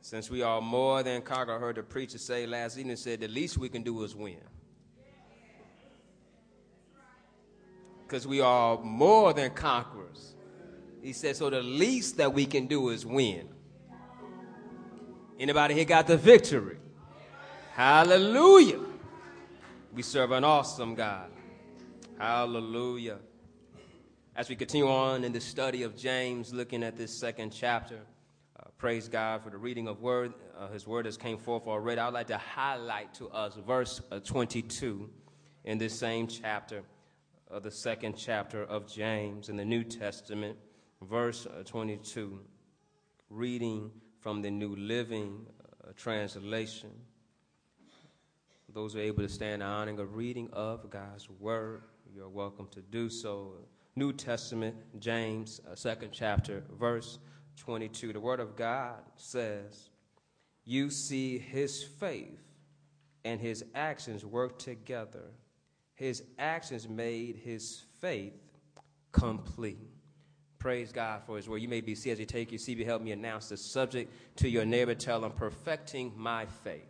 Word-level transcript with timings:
Since 0.00 0.30
we 0.30 0.42
are 0.42 0.60
more 0.60 1.02
than 1.02 1.22
conquerors, 1.22 1.56
I 1.56 1.60
heard 1.60 1.76
the 1.76 1.82
preacher 1.82 2.18
say 2.18 2.46
last 2.46 2.78
evening, 2.78 2.96
said 2.96 3.20
the 3.20 3.28
least 3.28 3.58
we 3.58 3.68
can 3.68 3.82
do 3.82 4.02
is 4.04 4.14
win. 4.14 4.40
Because 8.06 8.26
we 8.26 8.40
are 8.40 8.78
more 8.78 9.32
than 9.34 9.50
conquerors. 9.50 10.34
He 11.02 11.12
said, 11.12 11.36
so 11.36 11.50
the 11.50 11.62
least 11.62 12.16
that 12.16 12.32
we 12.32 12.46
can 12.46 12.66
do 12.66 12.88
is 12.88 13.04
win. 13.04 13.48
Anybody 15.38 15.74
here 15.74 15.84
got 15.84 16.06
the 16.06 16.16
victory? 16.16 16.78
Hallelujah. 17.74 18.80
We 19.92 20.02
serve 20.02 20.32
an 20.32 20.42
awesome 20.42 20.94
God. 20.94 21.30
Hallelujah. 22.18 23.18
As 24.34 24.48
we 24.48 24.56
continue 24.56 24.88
on 24.88 25.22
in 25.22 25.32
the 25.32 25.40
study 25.40 25.82
of 25.82 25.96
James, 25.96 26.52
looking 26.52 26.82
at 26.82 26.96
this 26.96 27.12
second 27.12 27.50
chapter, 27.50 28.00
praise 28.78 29.08
God 29.08 29.42
for 29.42 29.50
the 29.50 29.58
reading 29.58 29.88
of 29.88 30.00
word. 30.00 30.32
Uh, 30.56 30.68
his 30.68 30.86
word 30.86 31.04
has 31.06 31.16
came 31.16 31.36
forth 31.36 31.66
already. 31.66 32.00
I'd 32.00 32.12
like 32.12 32.28
to 32.28 32.38
highlight 32.38 33.12
to 33.14 33.28
us 33.30 33.56
verse 33.66 34.00
uh, 34.12 34.20
22 34.20 35.10
in 35.64 35.78
this 35.78 35.98
same 35.98 36.28
chapter 36.28 36.82
of 37.50 37.64
the 37.64 37.72
second 37.72 38.14
chapter 38.16 38.62
of 38.62 38.86
James 38.86 39.48
in 39.48 39.56
the 39.56 39.64
New 39.64 39.82
Testament, 39.82 40.56
verse 41.02 41.46
uh, 41.46 41.64
22, 41.64 42.38
reading 43.30 43.90
from 44.20 44.42
the 44.42 44.50
New 44.50 44.76
Living 44.76 45.44
uh, 45.82 45.90
Translation. 45.96 46.90
Those 48.72 48.92
who 48.92 49.00
are 49.00 49.02
able 49.02 49.24
to 49.24 49.28
stand 49.28 49.60
honoring 49.60 49.98
a 49.98 50.04
reading 50.04 50.50
of 50.52 50.88
God's 50.88 51.28
Word, 51.28 51.82
you're 52.14 52.28
welcome 52.28 52.68
to 52.70 52.80
do 52.80 53.10
so. 53.10 53.54
New 53.96 54.12
Testament, 54.12 54.76
James, 55.00 55.60
uh, 55.68 55.74
second 55.74 56.10
chapter, 56.12 56.62
verse 56.78 57.18
22. 57.58 58.12
The 58.12 58.20
Word 58.20 58.40
of 58.40 58.56
God 58.56 59.00
says, 59.16 59.90
You 60.64 60.90
see 60.90 61.38
his 61.38 61.82
faith 61.82 62.40
and 63.24 63.40
his 63.40 63.64
actions 63.74 64.24
work 64.24 64.58
together. 64.58 65.24
His 65.94 66.22
actions 66.38 66.88
made 66.88 67.36
his 67.36 67.82
faith 68.00 68.34
complete. 69.12 69.90
Praise 70.58 70.90
God 70.92 71.22
for 71.24 71.36
his 71.36 71.48
word. 71.48 71.58
You 71.58 71.68
may 71.68 71.80
be 71.80 71.94
seated 71.94 72.14
as 72.14 72.20
you 72.20 72.26
take 72.26 72.50
your 72.50 72.58
seat. 72.58 72.78
Help 72.80 73.02
me 73.02 73.12
announce 73.12 73.48
the 73.48 73.56
subject 73.56 74.12
to 74.36 74.48
your 74.48 74.64
neighbor. 74.64 74.94
Tell 74.94 75.20
them, 75.20 75.32
perfecting 75.32 76.12
my 76.16 76.46
faith. 76.46 76.88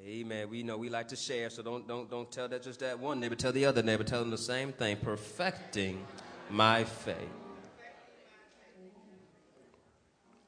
Amen. 0.00 0.50
We 0.50 0.62
know 0.62 0.76
we 0.76 0.90
like 0.90 1.08
to 1.08 1.16
share, 1.16 1.48
so 1.48 1.62
don't 1.62 1.88
don't 1.88 2.10
don't 2.10 2.30
tell 2.30 2.46
that 2.48 2.62
just 2.62 2.80
that 2.80 2.98
one 2.98 3.20
neighbor. 3.20 3.34
Tell 3.34 3.52
the 3.52 3.64
other 3.64 3.82
neighbor. 3.82 4.04
Tell 4.04 4.20
them 4.20 4.30
the 4.30 4.36
same 4.36 4.72
thing. 4.72 4.96
Perfecting 4.98 6.04
my 6.50 6.84
faith. 6.84 7.43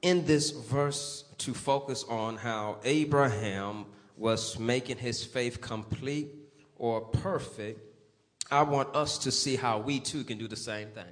In 0.03 0.25
this 0.27 0.51
verse, 0.51 1.25
to 1.39 1.55
focus 1.55 2.05
on 2.09 2.37
how 2.37 2.79
Abraham 2.85 3.87
was 4.17 4.59
making 4.59 4.99
his 4.99 5.25
faith 5.25 5.61
complete 5.61 6.35
or 6.77 7.01
perfect, 7.01 7.81
I 8.51 8.63
want 8.63 8.95
us 8.95 9.19
to 9.19 9.31
see 9.31 9.57
how 9.57 9.79
we 9.79 10.01
too 10.01 10.25
can 10.25 10.39
do 10.39 10.49
the 10.49 10.57
same 10.57 10.89
thing. 10.89 11.05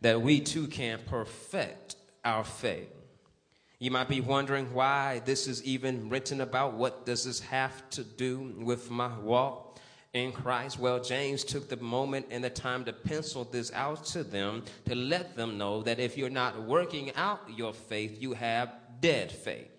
That 0.00 0.20
we 0.20 0.40
too 0.40 0.66
can 0.66 0.98
perfect 1.06 1.96
our 2.24 2.44
faith. 2.44 2.90
You 3.78 3.90
might 3.90 4.08
be 4.08 4.20
wondering 4.20 4.72
why 4.74 5.22
this 5.24 5.46
is 5.46 5.62
even 5.64 6.08
written 6.08 6.40
about. 6.40 6.74
What 6.74 7.06
does 7.06 7.24
this 7.24 7.40
have 7.40 7.88
to 7.90 8.04
do 8.04 8.54
with 8.58 8.90
my 8.90 9.16
walk 9.18 9.71
in 10.12 10.32
Christ? 10.32 10.78
Well, 10.78 11.00
James 11.00 11.44
took 11.44 11.68
the 11.68 11.76
moment 11.76 12.26
and 12.30 12.44
the 12.44 12.50
time 12.50 12.84
to 12.84 12.92
pencil 12.92 13.44
this 13.44 13.72
out 13.72 14.04
to 14.06 14.22
them 14.22 14.64
to 14.86 14.94
let 14.94 15.36
them 15.36 15.58
know 15.58 15.82
that 15.82 15.98
if 15.98 16.16
you're 16.16 16.30
not 16.30 16.62
working 16.62 17.14
out 17.14 17.40
your 17.56 17.72
faith, 17.72 18.20
you 18.20 18.34
have 18.34 18.72
dead 19.00 19.32
faith. 19.32 19.70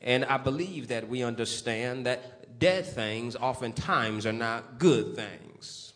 And 0.00 0.24
I 0.24 0.36
believe 0.36 0.88
that 0.88 1.08
we 1.08 1.22
understand 1.22 2.06
that 2.06 2.58
dead 2.58 2.86
things 2.86 3.36
oftentimes 3.36 4.26
are 4.26 4.32
not 4.32 4.78
good 4.78 5.14
things. 5.16 5.92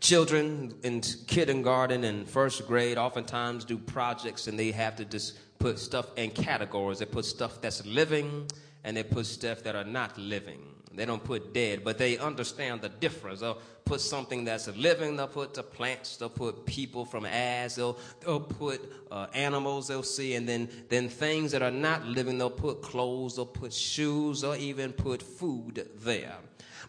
Children 0.00 0.74
in 0.82 1.00
kindergarten 1.00 2.04
and 2.04 2.28
first 2.28 2.66
grade 2.66 2.98
oftentimes 2.98 3.64
do 3.64 3.78
projects 3.78 4.46
and 4.46 4.58
they 4.58 4.72
have 4.72 4.96
to 4.96 5.04
just 5.04 5.38
put 5.58 5.78
stuff 5.78 6.06
in 6.16 6.30
categories. 6.30 6.98
They 6.98 7.06
put 7.06 7.24
stuff 7.24 7.60
that's 7.60 7.86
living 7.86 8.48
and 8.82 8.96
they 8.96 9.04
put 9.04 9.26
stuff 9.26 9.62
that 9.62 9.76
are 9.76 9.84
not 9.84 10.18
living. 10.18 10.71
They 10.94 11.04
don't 11.04 11.22
put 11.22 11.54
dead, 11.54 11.84
but 11.84 11.98
they 11.98 12.18
understand 12.18 12.82
the 12.82 12.88
difference. 12.88 13.40
They'll 13.40 13.58
put 13.84 14.00
something 14.00 14.44
that's 14.44 14.68
living, 14.68 15.16
they'll 15.16 15.26
put 15.26 15.54
the 15.54 15.62
plants, 15.62 16.16
they'll 16.16 16.28
put 16.28 16.66
people 16.66 17.04
from 17.04 17.24
as, 17.26 17.76
they'll, 17.76 17.98
they'll 18.20 18.40
put 18.40 18.80
uh, 19.10 19.26
animals 19.34 19.88
they'll 19.88 20.02
see, 20.02 20.34
and 20.34 20.48
then, 20.48 20.68
then 20.88 21.08
things 21.08 21.52
that 21.52 21.62
are 21.62 21.70
not 21.70 22.04
living, 22.06 22.38
they'll 22.38 22.50
put 22.50 22.82
clothes, 22.82 23.36
they'll 23.36 23.46
put 23.46 23.72
shoes, 23.72 24.44
or 24.44 24.56
even 24.56 24.92
put 24.92 25.22
food 25.22 25.88
there. 25.96 26.36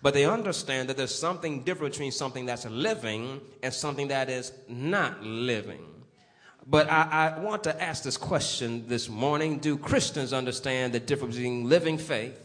But 0.02 0.13
they 0.13 0.25
understand 0.25 0.90
that 0.90 0.97
there's 0.97 1.16
something 1.16 1.63
different 1.63 1.94
between 1.94 2.12
something 2.12 2.46
that's 2.46 2.66
living 2.66 3.40
and 3.62 3.74
something 3.74 4.09
that 4.09 4.30
is 4.30 4.52
not 4.68 5.24
living. 5.24 5.86
But 6.66 6.90
I, 6.90 7.36
I, 7.36 7.40
want 7.40 7.63
to 7.66 7.81
ask 7.81 8.03
this 8.03 8.16
question 8.16 8.88
this 8.88 9.09
morning 9.09 9.59
Do 9.59 9.78
Christians 9.78 10.31
understand 10.31 10.94
the 10.94 11.00
difference 11.00 11.36
between 11.36 11.68
living 11.68 11.97
faith 11.97 12.40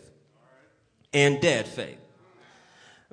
and 1.12 1.40
dead 1.40 1.66
faith? 1.66 1.98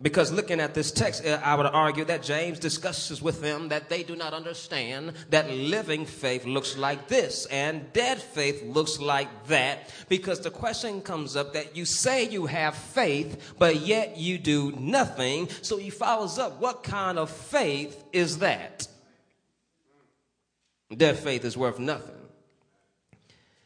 Because 0.02 0.30
looking 0.30 0.60
at 0.60 0.74
this 0.74 0.92
text, 0.92 1.26
uh, 1.26 1.40
I 1.42 1.56
would 1.56 1.68
argue 1.68 2.04
that 2.06 2.22
James 2.22 2.60
discusses 2.60 3.22
with 3.22 3.40
them 3.40 3.70
that 3.70 3.88
they 3.88 4.04
do 4.04 4.18
not 4.18 4.34
understand 4.34 5.14
that 5.30 5.50
living 5.50 6.06
faith 6.06 6.46
looks 6.46 6.76
like 6.78 7.08
this 7.08 7.46
and 7.46 7.94
dead 7.94 8.22
faith 8.22 8.62
looks 8.66 9.00
like 9.00 9.48
that. 9.48 9.90
Because 10.10 10.42
the 10.42 10.52
question 10.52 11.02
comes 11.02 11.38
up 11.38 11.54
that 11.54 11.78
you 11.78 11.86
say 11.86 12.28
you 12.28 12.46
have 12.46 12.76
faith, 12.76 13.54
but 13.58 13.78
yet 13.78 14.18
you 14.18 14.38
do 14.38 14.74
nothing. 14.74 15.48
So 15.62 15.78
he 15.78 15.90
follows 15.90 16.38
up, 16.38 16.60
what 16.60 16.84
kind 16.84 17.18
of 17.18 17.30
faith 17.30 18.04
is 18.12 18.40
that? 18.40 18.90
Dead 20.96 21.18
faith 21.18 21.46
is 21.46 21.56
worth 21.56 21.80
nothing. 21.80 22.25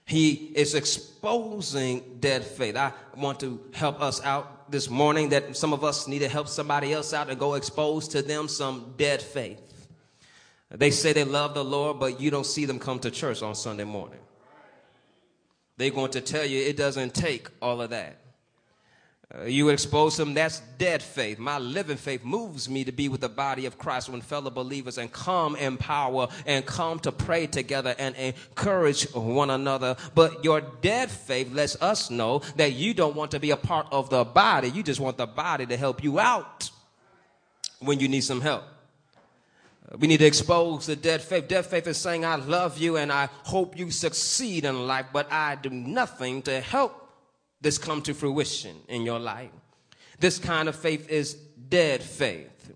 He 0.10 0.32
is 0.56 0.74
exposing 0.74 2.18
dead 2.20 2.44
faith. 2.44 2.76
I 2.76 2.94
want 3.16 3.40
to 3.42 3.62
help 3.74 4.02
us 4.02 4.20
out 4.24 4.72
this 4.72 4.90
morning 4.90 5.30
that 5.30 5.56
some 5.56 5.72
of 5.72 5.84
us 5.84 6.08
need 6.08 6.20
to 6.20 6.28
help 6.28 6.48
somebody 6.48 6.92
else 6.94 7.14
out 7.14 7.30
and 7.30 7.40
go 7.40 7.54
expose 7.54 8.08
to 8.08 8.24
them 8.24 8.48
some 8.48 8.96
dead 8.98 9.22
faith. 9.22 9.88
They 10.72 10.90
say 10.90 11.14
they 11.14 11.26
love 11.26 11.54
the 11.54 11.64
Lord, 11.64 12.00
but 12.00 12.20
you 12.20 12.32
don't 12.32 12.48
see 12.48 12.66
them 12.66 12.80
come 12.80 12.98
to 13.02 13.12
church 13.12 13.44
on 13.44 13.54
Sunday 13.54 13.84
morning. 13.84 14.18
They're 15.78 15.92
going 15.92 16.10
to 16.14 16.22
tell 16.22 16.44
you 16.44 16.60
it 16.60 16.76
doesn't 16.76 17.14
take 17.14 17.48
all 17.62 17.80
of 17.80 17.92
that. 17.92 18.18
Uh, 19.32 19.44
you 19.44 19.70
expose 19.70 20.18
them, 20.18 20.34
that's 20.34 20.60
dead 20.80 21.04
faith. 21.04 21.38
My 21.38 21.60
living 21.60 21.98
faith 21.98 22.24
moves 22.24 22.68
me 22.68 22.84
to 22.84 22.92
be 22.92 23.10
with 23.10 23.22
the 23.22 23.30
body 23.30 23.68
of 23.68 23.78
Christ 23.78 24.10
when 24.10 24.22
fellow 24.22 24.50
believers 24.50 24.98
and 24.98 25.12
come 25.12 25.56
in 25.56 25.78
power 25.78 26.30
and 26.48 26.66
come 26.66 26.98
to 27.02 27.12
pray 27.12 27.46
together 27.46 27.94
and 28.00 28.16
encourage 28.16 29.04
one 29.14 29.52
another. 29.52 29.96
But 30.16 30.44
your 30.44 30.62
dead 30.62 31.12
faith 31.12 31.54
lets 31.54 31.80
us 31.80 32.10
know 32.10 32.42
that 32.56 32.74
you 32.74 32.96
don't 32.96 33.16
want 33.16 33.30
to 33.32 33.40
be 33.40 33.52
a 33.52 33.58
part 33.58 33.86
of 33.92 34.10
the 34.10 34.26
body. 34.26 34.72
You 34.72 34.82
just 34.82 35.00
want 35.00 35.18
the 35.18 35.28
body 35.28 35.68
to 35.68 35.78
help 35.78 36.04
you 36.04 36.20
out 36.20 36.72
when 37.82 38.00
you 38.00 38.08
need 38.08 38.22
some 38.22 38.42
help. 38.42 38.64
Uh, 39.92 39.98
we 40.00 40.08
need 40.08 40.22
to 40.22 40.26
expose 40.26 40.88
the 40.88 40.96
dead 40.96 41.22
faith. 41.22 41.48
Dead 41.48 41.68
faith 41.68 41.86
is 41.86 41.98
saying, 41.98 42.26
I 42.26 42.38
love 42.38 42.80
you 42.80 42.98
and 42.98 43.12
I 43.12 43.30
hope 43.44 43.78
you 43.78 43.92
succeed 43.92 44.66
in 44.66 44.88
life, 44.88 45.06
but 45.14 45.32
I 45.32 45.54
do 45.54 45.70
nothing 45.70 46.42
to 46.44 46.60
help 46.62 47.09
this 47.62 47.78
come 47.78 48.02
to 48.04 48.14
fruition 48.14 48.76
in 48.88 49.04
your 49.04 49.20
life. 49.20 49.52
This 50.20 50.38
kind 50.38 50.68
of 50.70 50.76
faith 50.76 51.10
is 51.10 51.34
dead 51.34 52.04
faith. 52.04 52.72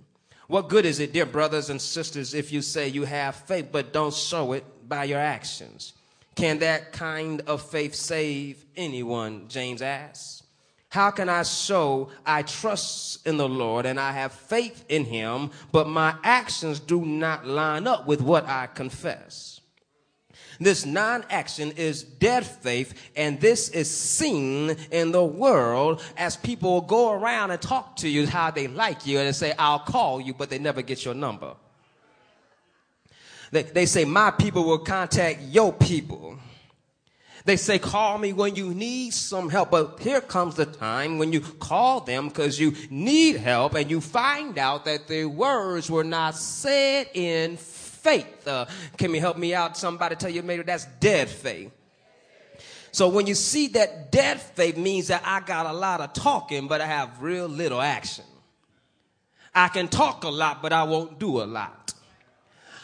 What 0.47 0.69
good 0.69 0.85
is 0.85 0.99
it, 0.99 1.13
dear 1.13 1.25
brothers 1.25 1.69
and 1.69 1.81
sisters, 1.81 2.33
if 2.33 2.51
you 2.51 2.61
say 2.61 2.87
you 2.87 3.05
have 3.05 3.35
faith 3.35 3.69
but 3.71 3.93
don't 3.93 4.13
show 4.13 4.53
it 4.53 4.65
by 4.87 5.05
your 5.05 5.19
actions? 5.19 5.93
Can 6.35 6.59
that 6.59 6.91
kind 6.91 7.41
of 7.41 7.61
faith 7.61 7.95
save 7.95 8.63
anyone? 8.75 9.47
James 9.47 9.81
asks. 9.81 10.43
How 10.89 11.09
can 11.09 11.27
I 11.27 11.41
show 11.41 12.11
I 12.23 12.43
trust 12.43 13.25
in 13.25 13.37
the 13.37 13.49
Lord 13.49 13.87
and 13.87 13.99
I 13.99 14.11
have 14.11 14.31
faith 14.31 14.85
in 14.89 15.05
him, 15.05 15.49
but 15.71 15.87
my 15.87 16.15
actions 16.23 16.79
do 16.79 17.03
not 17.03 17.47
line 17.47 17.87
up 17.87 18.05
with 18.05 18.21
what 18.21 18.47
I 18.47 18.67
confess? 18.67 19.52
This 20.59 20.85
non 20.85 21.25
action 21.29 21.71
is 21.71 22.03
dead 22.03 22.45
faith, 22.45 22.93
and 23.15 23.39
this 23.39 23.69
is 23.69 23.89
seen 23.89 24.75
in 24.91 25.11
the 25.11 25.23
world 25.23 26.01
as 26.17 26.37
people 26.37 26.81
go 26.81 27.11
around 27.11 27.51
and 27.51 27.61
talk 27.61 27.95
to 27.97 28.09
you 28.09 28.27
how 28.27 28.51
they 28.51 28.67
like 28.67 29.05
you 29.05 29.19
and 29.19 29.27
they 29.27 29.31
say, 29.33 29.53
I'll 29.57 29.79
call 29.79 30.21
you, 30.21 30.33
but 30.33 30.49
they 30.49 30.59
never 30.59 30.81
get 30.81 31.05
your 31.05 31.13
number. 31.13 31.55
They, 33.51 33.63
they 33.63 33.85
say, 33.85 34.05
My 34.05 34.31
people 34.31 34.63
will 34.63 34.79
contact 34.79 35.41
your 35.41 35.73
people. 35.73 36.37
They 37.45 37.57
say, 37.57 37.77
call 37.77 38.17
me 38.17 38.31
when 38.31 38.55
you 38.55 38.73
need 38.73 39.13
some 39.13 39.49
help. 39.49 39.71
But 39.71 39.99
here 39.99 40.21
comes 40.21 40.55
the 40.55 40.65
time 40.65 41.17
when 41.17 41.33
you 41.33 41.41
call 41.41 41.99
them 41.99 42.29
because 42.29 42.57
you 42.57 42.73
need 42.89 43.35
help 43.35 43.75
and 43.75 43.91
you 43.91 43.99
find 43.99 44.57
out 44.57 44.85
that 44.85 45.07
their 45.09 45.27
words 45.27 45.91
were 45.91 46.05
not 46.05 46.35
said 46.35 47.09
in 47.13 47.57
faith. 48.03 48.47
Uh, 48.47 48.65
can 48.97 49.13
you 49.13 49.19
help 49.19 49.37
me 49.37 49.55
out? 49.55 49.77
Somebody 49.77 50.15
tell 50.15 50.29
you 50.29 50.43
maybe 50.43 50.63
that's 50.63 50.85
dead 50.99 51.29
faith. 51.29 51.71
So 52.91 53.09
when 53.09 53.25
you 53.25 53.33
see 53.33 53.69
that 53.69 54.11
dead 54.11 54.39
faith 54.39 54.77
means 54.77 55.07
that 55.07 55.23
I 55.25 55.39
got 55.39 55.65
a 55.65 55.73
lot 55.73 55.99
of 56.01 56.13
talking, 56.13 56.67
but 56.67 56.79
I 56.79 56.85
have 56.85 57.21
real 57.23 57.47
little 57.47 57.81
action. 57.81 58.25
I 59.55 59.67
can 59.69 59.87
talk 59.87 60.23
a 60.23 60.29
lot, 60.29 60.61
but 60.61 60.73
I 60.73 60.83
won't 60.83 61.19
do 61.19 61.41
a 61.41 61.45
lot. 61.45 61.93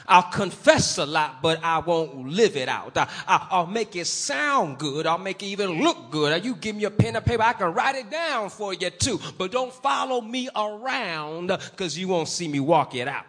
I'll 0.07 0.23
confess 0.23 0.97
a 0.97 1.05
lot, 1.05 1.43
but 1.43 1.63
I 1.63 1.77
won't 1.77 2.29
live 2.29 2.57
it 2.57 2.67
out. 2.67 2.97
I, 2.97 3.59
will 3.59 3.67
make 3.67 3.95
it 3.95 4.05
sound 4.05 4.79
good. 4.79 5.05
I'll 5.05 5.19
make 5.19 5.43
it 5.43 5.45
even 5.47 5.83
look 5.83 6.09
good. 6.09 6.43
You 6.43 6.55
give 6.55 6.75
me 6.75 6.85
a 6.85 6.91
pen 6.91 7.15
and 7.15 7.23
paper, 7.23 7.43
I 7.43 7.53
can 7.53 7.71
write 7.71 7.95
it 7.95 8.09
down 8.09 8.49
for 8.49 8.73
you 8.73 8.89
too. 8.89 9.19
But 9.37 9.51
don't 9.51 9.71
follow 9.71 10.21
me 10.21 10.49
around 10.55 11.47
because 11.47 11.95
you 11.95 12.07
won't 12.07 12.27
see 12.27 12.47
me 12.47 12.59
walk 12.59 12.95
it 12.95 13.07
out. 13.07 13.25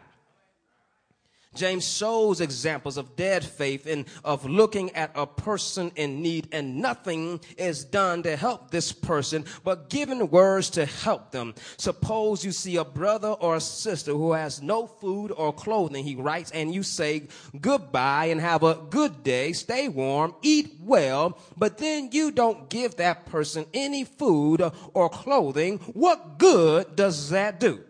James 1.57 1.85
shows 1.85 2.41
examples 2.41 2.97
of 2.97 3.17
dead 3.17 3.45
faith 3.45 3.85
and 3.85 4.05
of 4.23 4.47
looking 4.47 4.89
at 4.93 5.11
a 5.17 5.27
person 5.27 5.91
in 5.97 6.23
need 6.23 6.47
and 6.53 6.77
nothing 6.77 7.41
is 7.59 7.85
done 7.85 8.23
to 8.23 8.37
help 8.37 8.71
this 8.71 8.93
person 8.93 9.45
but 9.65 9.91
giving 9.91 10.31
words 10.31 10.71
to 10.71 10.87
help 10.87 11.33
them. 11.33 11.53
Suppose 11.77 12.45
you 12.45 12.53
see 12.53 12.77
a 12.77 12.85
brother 12.85 13.31
or 13.31 13.57
a 13.57 13.61
sister 13.61 14.13
who 14.13 14.33
has 14.33 14.63
no 14.63 14.87
food 14.87 15.33
or 15.33 15.53
clothing, 15.53 16.05
he 16.05 16.15
writes, 16.15 16.53
and 16.53 16.73
you 16.73 16.85
say 16.85 17.27
goodbye 17.61 18.27
and 18.27 18.41
have 18.41 18.63
a 18.63 18.79
good 18.89 19.25
day, 19.25 19.53
stay 19.53 19.89
warm, 19.89 20.37
eat 20.43 20.77
well, 20.81 21.37
but 21.57 21.79
then 21.79 22.11
you 22.13 22.31
don't 22.31 22.71
give 22.71 22.95
that 22.97 23.27
person 23.27 23.67
any 23.75 24.05
food 24.05 24.63
or 24.95 25.09
clothing. 25.09 25.79
What 25.95 26.39
good 26.39 26.95
does 26.95 27.31
that 27.31 27.59
do? 27.59 27.81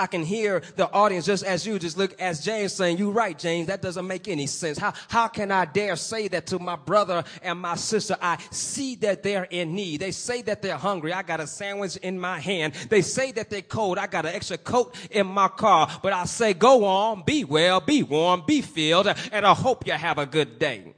I 0.00 0.06
can 0.06 0.22
hear 0.22 0.62
the 0.76 0.90
audience 0.90 1.26
just 1.26 1.44
as 1.44 1.66
you 1.66 1.78
just 1.78 1.98
look 1.98 2.18
as 2.18 2.42
James 2.42 2.72
saying, 2.72 2.96
"You're 2.96 3.12
right, 3.12 3.38
James, 3.38 3.66
that 3.66 3.82
doesn't 3.82 4.06
make 4.06 4.28
any 4.28 4.46
sense. 4.46 4.78
How, 4.78 4.94
how 5.08 5.28
can 5.28 5.52
I 5.52 5.66
dare 5.66 5.94
say 5.94 6.26
that 6.28 6.46
to 6.46 6.58
my 6.58 6.76
brother 6.76 7.22
and 7.42 7.58
my 7.60 7.76
sister? 7.76 8.16
I 8.22 8.38
see 8.50 8.94
that 8.96 9.22
they're 9.22 9.46
in 9.50 9.74
need. 9.74 10.00
They 10.00 10.12
say 10.12 10.40
that 10.42 10.62
they're 10.62 10.78
hungry. 10.78 11.12
I 11.12 11.22
got 11.22 11.40
a 11.40 11.46
sandwich 11.46 11.98
in 11.98 12.18
my 12.18 12.40
hand. 12.40 12.72
They 12.88 13.02
say 13.02 13.30
that 13.32 13.50
they're 13.50 13.60
cold. 13.60 13.98
I 13.98 14.06
got 14.06 14.24
an 14.24 14.34
extra 14.34 14.56
coat 14.56 14.94
in 15.10 15.26
my 15.26 15.48
car. 15.48 15.88
But 16.02 16.14
I 16.14 16.24
say, 16.24 16.54
go 16.54 16.86
on, 16.86 17.22
be 17.26 17.44
well, 17.44 17.80
be 17.80 18.02
warm, 18.02 18.42
be 18.46 18.62
filled, 18.62 19.06
and 19.06 19.46
I 19.46 19.52
hope 19.52 19.86
you 19.86 19.92
have 19.92 20.16
a 20.16 20.24
good 20.24 20.58
day. 20.58 20.94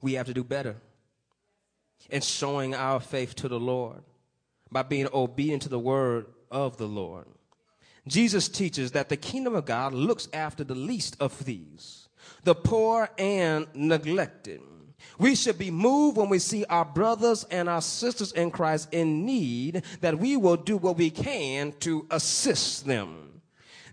We 0.00 0.12
have 0.12 0.26
to 0.26 0.34
do 0.34 0.44
better 0.44 0.76
in 2.10 2.20
showing 2.20 2.76
our 2.76 3.00
faith 3.00 3.34
to 3.36 3.48
the 3.48 3.58
Lord 3.58 4.02
by 4.70 4.82
being 4.82 5.08
obedient 5.12 5.62
to 5.62 5.68
the 5.68 5.78
word 5.78 6.26
of 6.56 6.78
the 6.78 6.88
Lord. 6.88 7.26
Jesus 8.08 8.48
teaches 8.48 8.92
that 8.92 9.10
the 9.10 9.16
kingdom 9.16 9.54
of 9.54 9.66
God 9.66 9.92
looks 9.92 10.26
after 10.32 10.64
the 10.64 10.74
least 10.74 11.14
of 11.20 11.44
these, 11.44 12.08
the 12.44 12.54
poor 12.54 13.10
and 13.18 13.66
neglected. 13.74 14.62
We 15.18 15.34
should 15.34 15.58
be 15.58 15.70
moved 15.70 16.16
when 16.16 16.30
we 16.30 16.38
see 16.38 16.64
our 16.64 16.86
brothers 16.86 17.44
and 17.50 17.68
our 17.68 17.82
sisters 17.82 18.32
in 18.32 18.50
Christ 18.50 18.88
in 18.92 19.26
need, 19.26 19.82
that 20.00 20.18
we 20.18 20.38
will 20.38 20.56
do 20.56 20.78
what 20.78 20.96
we 20.96 21.10
can 21.10 21.72
to 21.80 22.06
assist 22.10 22.86
them. 22.86 23.35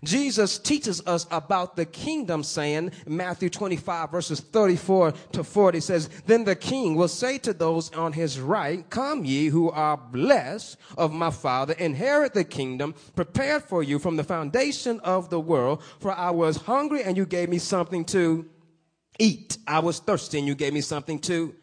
Jesus 0.04 0.58
teaches 0.58 1.04
us 1.06 1.26
about 1.30 1.76
the 1.76 1.86
kingdom 1.86 2.42
saying, 2.42 2.92
Matthew 3.06 3.50
25 3.50 4.10
verses 4.10 4.40
34 4.40 5.12
to 5.32 5.44
40 5.44 5.80
says, 5.80 6.08
Then 6.26 6.44
the 6.44 6.56
king 6.56 6.94
will 6.94 7.08
say 7.08 7.38
to 7.38 7.52
those 7.52 7.92
on 7.92 8.12
his 8.12 8.38
right, 8.38 8.88
Come 8.90 9.24
ye 9.24 9.46
who 9.46 9.70
are 9.70 9.96
blessed 9.96 10.76
of 10.96 11.12
my 11.12 11.30
father, 11.30 11.74
inherit 11.74 12.34
the 12.34 12.44
kingdom 12.44 12.94
prepared 13.16 13.62
for 13.62 13.82
you 13.82 13.98
from 13.98 14.16
the 14.16 14.24
foundation 14.24 15.00
of 15.00 15.30
the 15.30 15.40
world. 15.40 15.82
For 15.98 16.12
I 16.12 16.30
was 16.30 16.58
hungry 16.58 17.02
and 17.02 17.16
you 17.16 17.26
gave 17.26 17.48
me 17.48 17.58
something 17.58 18.04
to 18.06 18.46
eat. 19.18 19.58
I 19.66 19.80
was 19.80 19.98
thirsty 19.98 20.38
and 20.38 20.46
you 20.46 20.54
gave 20.54 20.72
me 20.72 20.80
something 20.80 21.18
to 21.20 21.54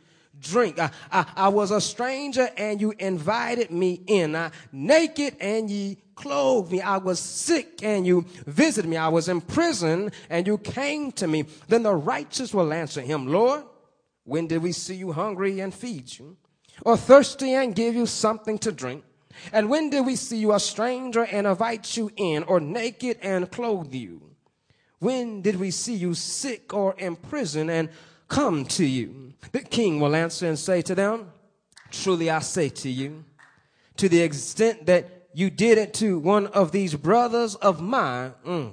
drink. 0.42 0.80
I, 0.80 0.90
I, 1.12 1.26
I 1.36 1.48
was 1.50 1.72
a 1.72 1.80
stranger 1.80 2.50
and 2.58 2.82
you 2.82 2.94
invited 2.98 3.72
me 3.72 4.02
in. 4.08 4.36
I 4.36 4.52
naked 4.72 5.38
and 5.40 5.70
ye 5.70 5.98
clothed 6.16 6.72
me. 6.72 6.82
I 6.82 6.98
was 6.98 7.20
sick 7.20 7.84
and 7.84 8.06
you 8.06 8.26
visited 8.46 8.90
me. 8.90 8.98
I 8.98 9.08
was 9.08 9.30
in 9.30 9.42
prison 9.42 10.12
and 10.30 10.46
you 10.48 10.58
came 10.58 11.12
to 11.14 11.28
me. 11.28 11.46
Then 11.68 11.84
the 11.84 11.96
righteous 11.96 12.54
will 12.54 12.74
answer 12.74 13.02
him, 13.02 13.28
Lord, 13.28 13.64
when 14.24 14.48
did 14.48 14.62
we 14.62 14.72
see 14.72 14.96
you 14.96 15.12
hungry 15.12 15.60
and 15.60 15.74
feed 15.74 16.18
you? 16.18 16.38
Or 16.84 16.98
thirsty 16.98 17.54
and 17.54 17.76
give 17.76 17.96
you 17.96 18.06
something 18.06 18.58
to 18.60 18.72
drink? 18.72 19.04
And 19.52 19.70
when 19.70 19.90
did 19.90 20.06
we 20.06 20.16
see 20.16 20.38
you 20.38 20.54
a 20.54 20.60
stranger 20.60 21.24
and 21.24 21.48
invite 21.48 21.98
you 21.98 22.12
in, 22.18 22.44
or 22.44 22.60
naked 22.60 23.18
and 23.22 23.50
clothe 23.50 23.94
you? 23.94 24.22
When 25.00 25.42
did 25.42 25.60
we 25.60 25.72
see 25.72 25.96
you 25.96 26.14
sick 26.14 26.74
or 26.74 26.94
in 26.98 27.16
prison 27.16 27.70
and 27.70 27.90
come 28.32 28.64
to 28.66 28.86
you? 28.86 29.34
The 29.52 29.60
king 29.60 30.00
will 30.00 30.16
answer 30.16 30.48
and 30.48 30.58
say 30.58 30.82
to 30.84 30.96
them, 30.96 31.32
Truly 31.92 32.30
I 32.30 32.40
say 32.40 32.70
to 32.70 32.90
you, 32.90 33.26
to 33.98 34.08
the 34.08 34.22
extent 34.22 34.86
that 34.86 35.28
you 35.34 35.50
did 35.50 35.78
it 35.78 35.94
to 35.96 36.18
one 36.18 36.48
of 36.48 36.72
these 36.72 36.96
brothers 36.96 37.56
of 37.56 37.82
mine, 37.82 38.34
mm, 38.48 38.72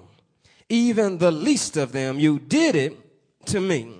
even 0.68 1.18
the 1.18 1.32
least 1.32 1.76
of 1.76 1.90
them, 1.90 2.20
you 2.20 2.38
did 2.38 2.76
it 2.76 2.96
to 3.46 3.60
me. 3.60 3.92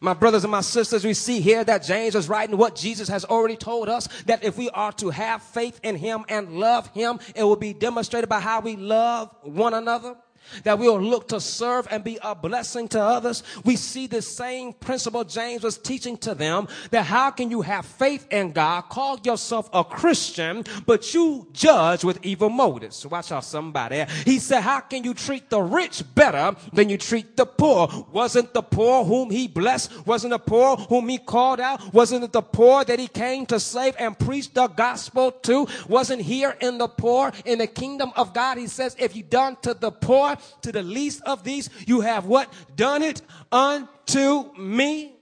My 0.00 0.12
brothers 0.12 0.44
and 0.44 0.50
my 0.50 0.60
sisters, 0.60 1.04
we 1.04 1.14
see 1.14 1.40
here 1.40 1.64
that 1.64 1.84
James 1.84 2.14
is 2.14 2.28
writing 2.28 2.58
what 2.58 2.76
Jesus 2.76 3.08
has 3.08 3.24
already 3.24 3.56
told 3.56 3.88
us 3.88 4.08
that 4.26 4.44
if 4.44 4.58
we 4.58 4.68
are 4.70 4.92
to 4.94 5.08
have 5.10 5.42
faith 5.42 5.80
in 5.82 5.96
him 5.96 6.24
and 6.28 6.58
love 6.58 6.88
him, 6.88 7.18
it 7.34 7.44
will 7.44 7.56
be 7.56 7.72
demonstrated 7.72 8.28
by 8.28 8.40
how 8.40 8.60
we 8.60 8.76
love 8.76 9.34
one 9.42 9.72
another 9.72 10.16
that 10.64 10.78
we'll 10.78 11.00
look 11.00 11.28
to 11.28 11.40
serve 11.40 11.86
and 11.90 12.04
be 12.04 12.18
a 12.22 12.34
blessing 12.34 12.88
to 12.88 13.00
others. 13.00 13.42
We 13.64 13.76
see 13.76 14.06
the 14.06 14.22
same 14.22 14.72
principle 14.72 15.24
James 15.24 15.62
was 15.62 15.78
teaching 15.78 16.16
to 16.18 16.34
them 16.34 16.68
that 16.90 17.04
how 17.04 17.30
can 17.30 17.50
you 17.50 17.62
have 17.62 17.86
faith 17.86 18.26
in 18.30 18.52
God, 18.52 18.82
call 18.88 19.18
yourself 19.24 19.70
a 19.72 19.84
Christian, 19.84 20.64
but 20.86 21.14
you 21.14 21.48
judge 21.52 22.04
with 22.04 22.24
evil 22.24 22.50
motives? 22.50 23.06
Watch 23.06 23.32
out, 23.32 23.44
somebody. 23.44 24.04
He 24.24 24.38
said, 24.38 24.60
how 24.60 24.80
can 24.80 25.04
you 25.04 25.14
treat 25.14 25.50
the 25.50 25.60
rich 25.60 26.02
better 26.14 26.56
than 26.72 26.88
you 26.88 26.98
treat 26.98 27.36
the 27.36 27.46
poor? 27.46 27.88
Wasn't 28.12 28.52
the 28.54 28.62
poor 28.62 29.04
whom 29.04 29.30
he 29.30 29.48
blessed? 29.48 30.06
Wasn't 30.06 30.30
the 30.30 30.38
poor 30.38 30.76
whom 30.76 31.08
he 31.08 31.18
called 31.18 31.60
out? 31.60 31.92
Wasn't 31.92 32.24
it 32.24 32.32
the 32.32 32.42
poor 32.42 32.84
that 32.84 32.98
he 32.98 33.08
came 33.08 33.46
to 33.46 33.58
save 33.60 33.94
and 33.98 34.18
preach 34.18 34.52
the 34.52 34.68
gospel 34.68 35.30
to? 35.30 35.66
Wasn't 35.88 36.22
here 36.22 36.56
in 36.60 36.78
the 36.78 36.88
poor 36.88 37.32
in 37.44 37.58
the 37.58 37.66
kingdom 37.66 38.12
of 38.16 38.34
God? 38.34 38.58
He 38.58 38.66
says, 38.66 38.96
if 38.98 39.16
you 39.16 39.22
done 39.22 39.56
to 39.62 39.74
the 39.74 39.90
poor, 39.90 40.31
to 40.62 40.72
the 40.72 40.82
least 40.82 41.22
of 41.22 41.44
these, 41.44 41.70
you 41.86 42.00
have 42.00 42.26
what? 42.26 42.52
Done 42.76 43.02
it 43.02 43.22
unto 43.50 44.54
me. 44.56 45.14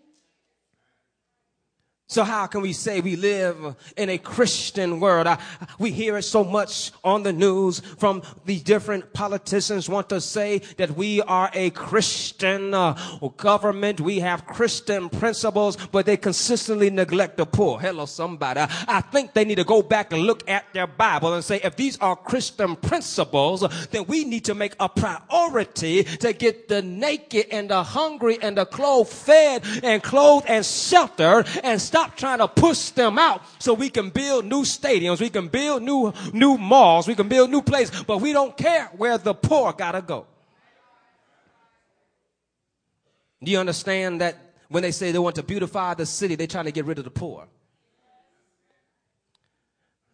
So 2.11 2.25
how 2.25 2.49
can 2.49 2.63
we 2.63 2.73
say 2.73 3.01
we 3.01 3.15
live 3.15 3.77
in 3.97 4.11
a 4.11 4.19
Christian 4.19 4.99
world? 4.99 5.29
I, 5.29 5.39
we 5.79 5.93
hear 5.93 6.17
it 6.17 6.25
so 6.25 6.43
much 6.43 6.91
on 7.05 7.23
the 7.23 7.33
news 7.33 7.79
from 7.99 8.23
the 8.47 8.59
different 8.59 9.13
politicians 9.13 9.89
want 9.89 10.09
to 10.09 10.21
say 10.21 10.59
that 10.77 10.97
we 10.97 11.23
are 11.23 11.51
a 11.55 11.71
Christian 11.71 12.75
uh, 12.75 12.99
government. 13.37 14.01
We 14.01 14.19
have 14.19 14.45
Christian 14.45 15.09
principles, 15.09 15.77
but 15.77 16.05
they 16.05 16.17
consistently 16.17 16.91
neglect 16.91 17.37
the 17.37 17.47
poor. 17.47 17.79
Hello, 17.79 18.07
somebody. 18.07 18.63
I 18.89 19.03
think 19.03 19.33
they 19.33 19.45
need 19.45 19.59
to 19.59 19.65
go 19.65 19.81
back 19.81 20.13
and 20.13 20.23
look 20.23 20.51
at 20.51 20.65
their 20.73 20.89
Bible 20.89 21.35
and 21.35 21.45
say, 21.45 21.61
if 21.63 21.77
these 21.77 21.97
are 21.99 22.17
Christian 22.17 22.75
principles, 22.75 23.63
then 23.93 24.05
we 24.09 24.25
need 24.25 24.47
to 24.47 24.57
make 24.57 24.75
a 24.81 24.89
priority 24.89 26.03
to 26.03 26.33
get 26.33 26.67
the 26.67 26.83
naked 26.83 27.47
and 27.53 27.71
the 27.71 27.85
hungry 27.85 28.37
and 28.43 28.59
the 28.59 28.67
clothed 28.67 29.11
fed 29.11 29.63
and 29.85 30.03
clothed 30.03 30.47
and 30.49 30.67
sheltered 30.67 31.47
and 31.63 31.81
stop 31.81 32.00
Stop 32.01 32.17
trying 32.17 32.39
to 32.39 32.49
push 32.49 32.89
them 32.91 33.19
out 33.19 33.43
so 33.59 33.75
we 33.75 33.91
can 33.91 34.09
build 34.09 34.47
new 34.47 34.63
stadiums, 34.63 35.21
we 35.21 35.29
can 35.29 35.49
build 35.49 35.83
new, 35.83 36.11
new 36.33 36.57
malls, 36.57 37.07
we 37.07 37.15
can 37.15 37.29
build 37.29 37.51
new 37.51 37.61
places, 37.61 38.03
but 38.05 38.23
we 38.23 38.33
don't 38.33 38.57
care 38.57 38.87
where 38.97 39.19
the 39.19 39.35
poor 39.35 39.75
gotta 39.75 40.01
go. 40.01 40.27
Do 43.45 43.51
you 43.51 43.59
understand 43.59 44.23
that 44.23 44.35
when 44.71 44.83
they 44.83 44.93
say 44.93 45.13
they 45.13 45.19
want 45.19 45.37
to 45.37 45.43
beautify 45.43 45.93
the 45.93 46.07
city, 46.07 46.37
they're 46.37 46.47
trying 46.47 46.65
to 46.65 46.73
get 46.73 46.87
rid 46.87 46.97
of 46.97 47.05
the 47.05 47.11
poor? 47.11 47.47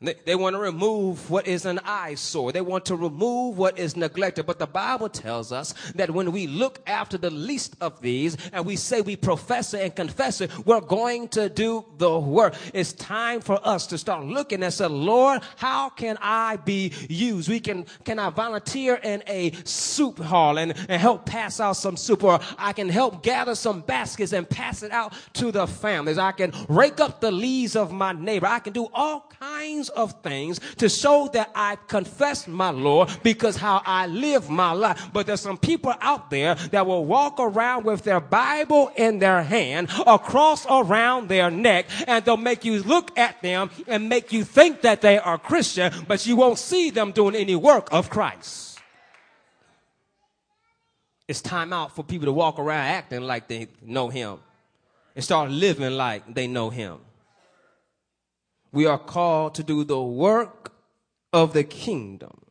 They, 0.03 0.35
want 0.35 0.55
to 0.55 0.61
remove 0.61 1.31
what 1.31 1.47
is 1.47 1.65
an 1.65 1.81
eyesore. 1.83 2.53
They 2.53 2.61
want 2.61 2.85
to 2.87 2.97
remove 2.97 3.57
what 3.57 3.79
is 3.79 3.97
neglected. 3.97 4.45
But 4.45 4.59
the 4.59 4.67
Bible 4.67 5.09
tells 5.09 5.53
us 5.53 5.73
that 5.95 6.11
when 6.11 6.33
we 6.33 6.47
look 6.47 6.83
after 6.87 7.17
the 7.17 7.31
least 7.31 7.77
of 7.81 8.03
these 8.03 8.37
and 8.53 8.67
we 8.67 8.77
say 8.77 9.01
we 9.01 9.17
profess 9.17 9.73
it 9.73 9.81
and 9.81 9.97
confess 9.97 10.43
it, 10.43 10.51
we're 10.67 10.83
going 10.83 11.29
to 11.29 11.49
do 11.49 11.83
the 11.97 12.19
work. 12.19 12.55
It's 12.75 12.93
time 12.93 13.41
for 13.41 13.59
us 13.67 13.87
to 13.87 13.97
start 13.97 14.27
looking 14.27 14.63
and 14.63 14.73
say, 14.73 14.87
Lord, 14.87 15.41
how 15.57 15.89
can 15.89 16.19
I 16.21 16.57
be 16.57 16.93
used? 17.09 17.49
We 17.49 17.59
can, 17.59 17.87
can 18.05 18.19
I 18.19 18.29
volunteer 18.29 18.97
in 18.97 19.23
a 19.27 19.53
soup 19.65 20.19
hall 20.19 20.59
and, 20.59 20.75
and 20.91 21.01
help 21.01 21.25
pass 21.25 21.59
out 21.59 21.73
some 21.73 21.97
soup 21.97 22.23
or 22.23 22.39
I 22.59 22.75
can 22.75 22.91
help 22.91 23.23
gather 23.23 23.55
some 23.55 23.81
baskets 23.81 24.35
and 24.35 24.47
pass 24.47 24.83
it 24.83 24.93
out 24.93 25.15
to 25.35 25.51
the 25.51 25.67
families. 25.67 26.19
I 26.19 26.33
can 26.33 26.53
rake 26.69 27.01
up 27.01 27.23
the 27.23 27.31
leaves 27.31 27.77
of 27.77 27.93
my 27.93 28.13
neighbor. 28.13 28.47
I 28.47 28.59
can 28.59 28.75
do 28.75 28.89
all 28.93 29.33
kinds 29.41 29.86
of 29.91 30.23
things 30.23 30.61
to 30.77 30.89
show 30.89 31.29
that 31.33 31.51
I 31.55 31.77
confess 31.89 32.47
my 32.47 32.71
Lord 32.71 33.11
because 33.23 33.57
how 33.57 33.83
I 33.85 34.07
live 34.07 34.51
my 34.51 34.73
life. 34.73 35.11
But 35.13 35.27
there's 35.27 35.41
some 35.41 35.59
people 35.59 35.95
out 36.01 36.31
there 36.31 36.55
that 36.55 36.87
will 36.87 37.05
walk 37.05 37.39
around 37.39 37.85
with 37.85 38.03
their 38.03 38.21
Bible 38.21 38.91
in 38.97 39.19
their 39.19 39.43
hand, 39.43 39.89
a 40.07 40.19
cross 40.19 40.67
around 40.69 41.29
their 41.29 41.51
neck, 41.51 41.87
and 42.07 42.25
they'll 42.25 42.37
make 42.37 42.65
you 42.65 42.83
look 42.83 43.17
at 43.19 43.41
them 43.43 43.71
and 43.87 44.09
make 44.09 44.33
you 44.33 44.45
think 44.45 44.83
that 44.83 45.01
they 45.01 45.19
are 45.19 45.39
Christian, 45.39 45.93
but 46.07 46.27
you 46.27 46.37
won't 46.37 46.59
see 46.59 46.91
them 46.91 47.13
doing 47.13 47.35
any 47.35 47.55
work 47.55 47.89
of 47.93 48.11
Christ. 48.11 48.79
It's 51.29 51.43
time 51.43 51.73
out 51.73 51.95
for 51.95 52.05
people 52.05 52.27
to 52.27 52.33
walk 52.33 52.59
around 52.59 52.87
acting 52.87 53.23
like 53.23 53.49
they 53.49 53.69
know 53.83 54.09
him 54.09 54.39
and 55.15 55.25
start 55.25 55.51
living 55.51 55.93
like 55.93 56.35
they 56.35 56.47
know 56.47 56.71
him. 56.71 56.99
We 58.77 58.85
are 58.85 58.99
called 58.99 59.55
to 59.55 59.63
do 59.63 59.85
the 59.85 60.03
work 60.03 60.71
of 61.33 61.55
the 61.55 61.65
kingdom. 61.65 62.43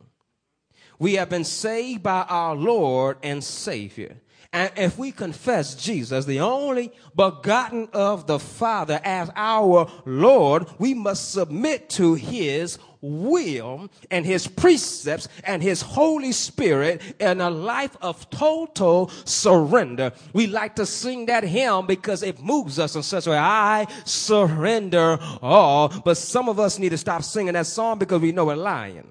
We 0.98 1.14
have 1.18 1.30
been 1.30 1.44
saved 1.44 2.02
by 2.02 2.26
our 2.28 2.56
Lord 2.56 3.18
and 3.22 3.44
Savior. 3.44 4.18
And 4.52 4.72
if 4.76 4.98
we 4.98 5.12
confess 5.12 5.76
Jesus, 5.76 6.26
the 6.26 6.40
only 6.40 6.92
begotten 7.16 7.90
of 7.94 8.26
the 8.26 8.40
Father, 8.40 9.00
as 9.04 9.30
our 9.36 9.88
Lord, 10.04 10.66
we 10.80 10.96
must 10.96 11.32
submit 11.32 11.92
to 11.92 12.16
his 12.16 12.80
will 13.06 13.90
and 14.10 14.26
his 14.26 14.48
precepts 14.48 15.28
and 15.44 15.62
his 15.62 15.82
Holy 15.82 16.32
Spirit 16.32 17.02
in 17.20 17.42
a 17.42 17.50
life 17.50 17.96
of 18.02 18.30
total 18.30 19.10
surrender. 19.26 20.12
We 20.34 20.48
like 20.48 20.76
to 20.76 20.86
sing 20.86 21.28
that 21.28 21.44
hymn 21.44 21.86
because 21.86 22.24
it 22.24 22.42
moves 22.42 22.80
us 22.80 22.96
in 22.96 23.04
such 23.04 23.28
a 23.28 23.32
way. 23.32 23.38
I 23.38 23.88
surrender 24.06 25.20
all. 25.42 25.90
But 25.90 26.18
some 26.18 26.50
of 26.50 26.60
us 26.60 26.80
need 26.80 26.90
to 26.90 26.98
stop 26.98 27.24
singing 27.24 27.54
that 27.54 27.68
song 27.68 28.00
because 28.00 28.22
we 28.22 28.32
know 28.32 28.46
we're 28.46 28.56
lying. 28.56 29.08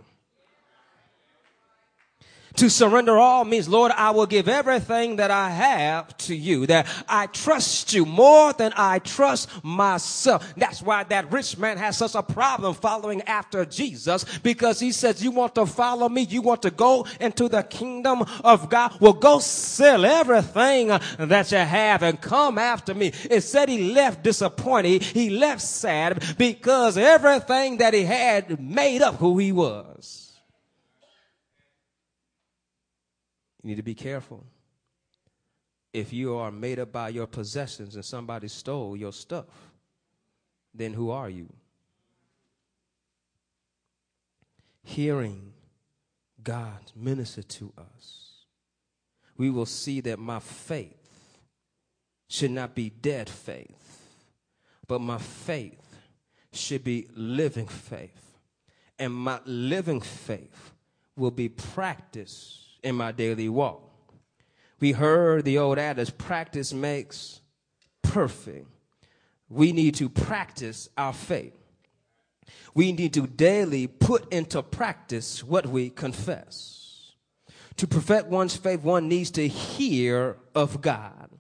To 2.57 2.71
surrender 2.71 3.19
all 3.19 3.45
means, 3.45 3.69
Lord, 3.69 3.91
I 3.93 4.11
will 4.11 4.27
give 4.27 4.49
everything 4.49 5.17
that 5.17 5.31
I 5.33 5.51
have 5.51 6.17
to 6.19 6.37
you, 6.37 6.67
that 6.67 6.87
I 7.09 7.27
trust 7.27 7.93
you 7.93 8.07
more 8.07 8.53
than 8.53 8.73
I 8.77 9.01
trust 9.01 9.49
myself. 9.65 10.55
That's 10.57 10.81
why 10.81 11.03
that 11.05 11.33
rich 11.33 11.59
man 11.59 11.79
has 11.79 11.99
such 11.99 12.15
a 12.15 12.23
problem 12.23 12.75
following 12.75 13.23
after 13.23 13.65
Jesus 13.65 14.25
because 14.39 14.79
he 14.79 14.93
says, 14.93 15.23
you 15.23 15.33
want 15.33 15.57
to 15.57 15.67
follow 15.67 16.09
me? 16.09 16.23
You 16.23 16.43
want 16.43 16.63
to 16.63 16.71
go 16.71 17.07
into 17.21 17.49
the 17.49 17.65
kingdom 17.65 18.25
of 18.45 18.71
God? 18.71 18.95
Well, 19.01 19.15
go 19.15 19.41
sell 19.41 20.05
everything 20.05 20.89
that 21.19 21.51
you 21.51 21.59
have 21.59 22.05
and 22.05 22.21
come 22.21 22.59
after 22.59 22.95
me. 22.95 23.13
It 23.31 23.41
said 23.41 23.69
he 23.69 23.93
left 23.93 24.23
disappointed. 24.23 25.03
He 25.03 25.29
left 25.31 25.61
sad 25.61 26.37
because 26.39 26.97
everything 26.97 27.79
that 27.79 27.95
he 27.95 28.05
had 28.05 28.61
made 28.61 29.03
up 29.03 29.17
who 29.17 29.39
he 29.39 29.51
was. 29.51 30.24
You 33.65 33.69
need 33.69 33.77
to 33.77 33.83
be 33.83 33.95
careful. 33.95 34.45
If 35.91 36.13
you 36.13 36.37
are 36.37 36.53
made 36.53 36.79
up 36.79 36.93
by 36.93 37.09
your 37.09 37.27
possessions 37.27 37.95
and 37.95 38.05
somebody 38.05 38.47
stole 38.49 38.95
your 38.95 39.13
stuff, 39.13 39.47
then 40.75 40.93
who 40.93 41.11
are 41.11 41.31
you? 41.31 41.51
Hearing 44.83 45.55
God 46.43 46.93
minister 46.95 47.43
to 47.43 47.73
us, 47.79 48.45
we 49.39 49.49
will 49.49 49.67
see 49.67 50.03
that 50.03 50.19
my 50.19 50.41
faith 50.41 51.39
should 52.29 52.51
not 52.51 52.75
be 52.75 52.91
dead 52.91 53.31
faith, 53.31 54.27
but 54.87 55.01
my 55.01 55.17
faith 55.17 55.97
should 56.53 56.85
be 56.85 57.09
living 57.15 57.67
faith. 57.67 58.37
And 58.99 59.15
my 59.15 59.41
living 59.47 60.03
faith 60.03 60.73
will 61.17 61.31
be 61.31 61.49
practiced 61.49 62.64
in 62.85 62.95
my 62.95 63.11
daily 63.13 63.49
walk. 63.49 63.81
We 64.81 64.93
heard 64.93 65.45
the 65.45 65.59
old 65.59 65.79
adage 65.79 66.17
practice 66.19 66.73
makes 66.73 67.41
perfect. 68.03 68.69
We 69.49 69.73
need 69.73 69.95
to 69.97 70.09
practice 70.09 70.89
our 70.97 71.13
faith. 71.13 71.55
We 72.75 72.93
need 72.93 73.15
to 73.15 73.27
daily 73.27 73.87
put 73.87 74.33
into 74.33 74.63
practice 74.63 75.43
what 75.43 75.67
we 75.67 75.91
confess. 75.91 77.15
To 77.77 77.87
perfect 77.87 78.29
one's 78.29 78.57
faith, 78.57 78.83
one 78.83 79.09
needs 79.09 79.31
to 79.33 79.49
hear 79.49 80.37
of 80.55 80.81
God. 80.81 81.31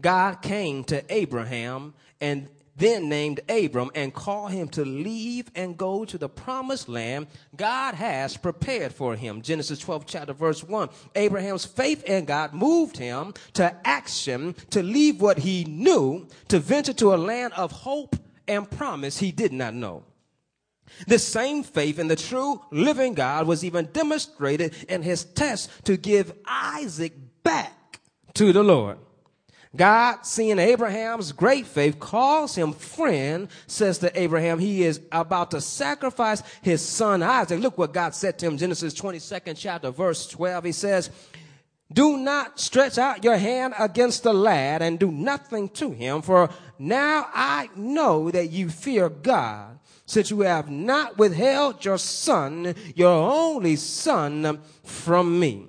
God 0.00 0.42
came 0.42 0.84
to 0.84 1.04
Abraham 1.12 1.94
and 2.20 2.48
then 2.78 3.08
named 3.08 3.40
Abram 3.48 3.90
and 3.94 4.14
called 4.14 4.52
him 4.52 4.68
to 4.68 4.84
leave 4.84 5.50
and 5.54 5.76
go 5.76 6.04
to 6.04 6.16
the 6.16 6.28
promised 6.28 6.88
land 6.88 7.26
God 7.56 7.94
has 7.94 8.36
prepared 8.36 8.92
for 8.92 9.16
him. 9.16 9.42
Genesis 9.42 9.80
12, 9.80 10.06
chapter 10.06 10.32
verse 10.32 10.62
1. 10.62 10.88
Abraham's 11.16 11.64
faith 11.64 12.04
in 12.04 12.24
God 12.24 12.54
moved 12.54 12.96
him 12.96 13.34
to 13.54 13.74
action 13.84 14.54
to 14.70 14.82
leave 14.82 15.20
what 15.20 15.38
he 15.38 15.64
knew 15.64 16.26
to 16.48 16.58
venture 16.58 16.92
to 16.94 17.14
a 17.14 17.16
land 17.16 17.52
of 17.54 17.72
hope 17.72 18.16
and 18.46 18.70
promise 18.70 19.18
he 19.18 19.32
did 19.32 19.52
not 19.52 19.74
know. 19.74 20.04
This 21.06 21.26
same 21.26 21.62
faith 21.62 21.98
in 21.98 22.08
the 22.08 22.16
true 22.16 22.62
living 22.70 23.14
God 23.14 23.46
was 23.46 23.64
even 23.64 23.86
demonstrated 23.92 24.74
in 24.88 25.02
his 25.02 25.24
test 25.24 25.70
to 25.84 25.96
give 25.96 26.32
Isaac 26.46 27.12
back 27.42 28.00
to 28.34 28.52
the 28.52 28.62
Lord. 28.62 28.98
God, 29.76 30.24
seeing 30.24 30.58
Abraham's 30.58 31.32
great 31.32 31.66
faith, 31.66 31.98
calls 31.98 32.54
him 32.54 32.72
friend, 32.72 33.48
says 33.66 33.98
to 33.98 34.20
Abraham, 34.20 34.58
he 34.58 34.82
is 34.82 35.00
about 35.12 35.50
to 35.50 35.60
sacrifice 35.60 36.42
his 36.62 36.80
son 36.80 37.22
Isaac. 37.22 37.60
Look 37.60 37.76
what 37.76 37.92
God 37.92 38.14
said 38.14 38.38
to 38.38 38.46
him, 38.46 38.56
Genesis 38.56 38.94
22nd 38.94 39.56
chapter, 39.56 39.90
verse 39.90 40.26
12. 40.28 40.64
He 40.64 40.72
says, 40.72 41.10
do 41.90 42.18
not 42.18 42.60
stretch 42.60 42.98
out 42.98 43.24
your 43.24 43.38
hand 43.38 43.74
against 43.78 44.22
the 44.22 44.34
lad 44.34 44.82
and 44.82 44.98
do 44.98 45.10
nothing 45.10 45.70
to 45.70 45.90
him, 45.90 46.20
for 46.20 46.50
now 46.78 47.26
I 47.32 47.70
know 47.74 48.30
that 48.30 48.50
you 48.50 48.68
fear 48.68 49.08
God, 49.08 49.78
since 50.04 50.30
you 50.30 50.40
have 50.40 50.70
not 50.70 51.16
withheld 51.16 51.84
your 51.84 51.96
son, 51.96 52.74
your 52.94 53.08
only 53.10 53.76
son, 53.76 54.60
from 54.84 55.40
me. 55.40 55.66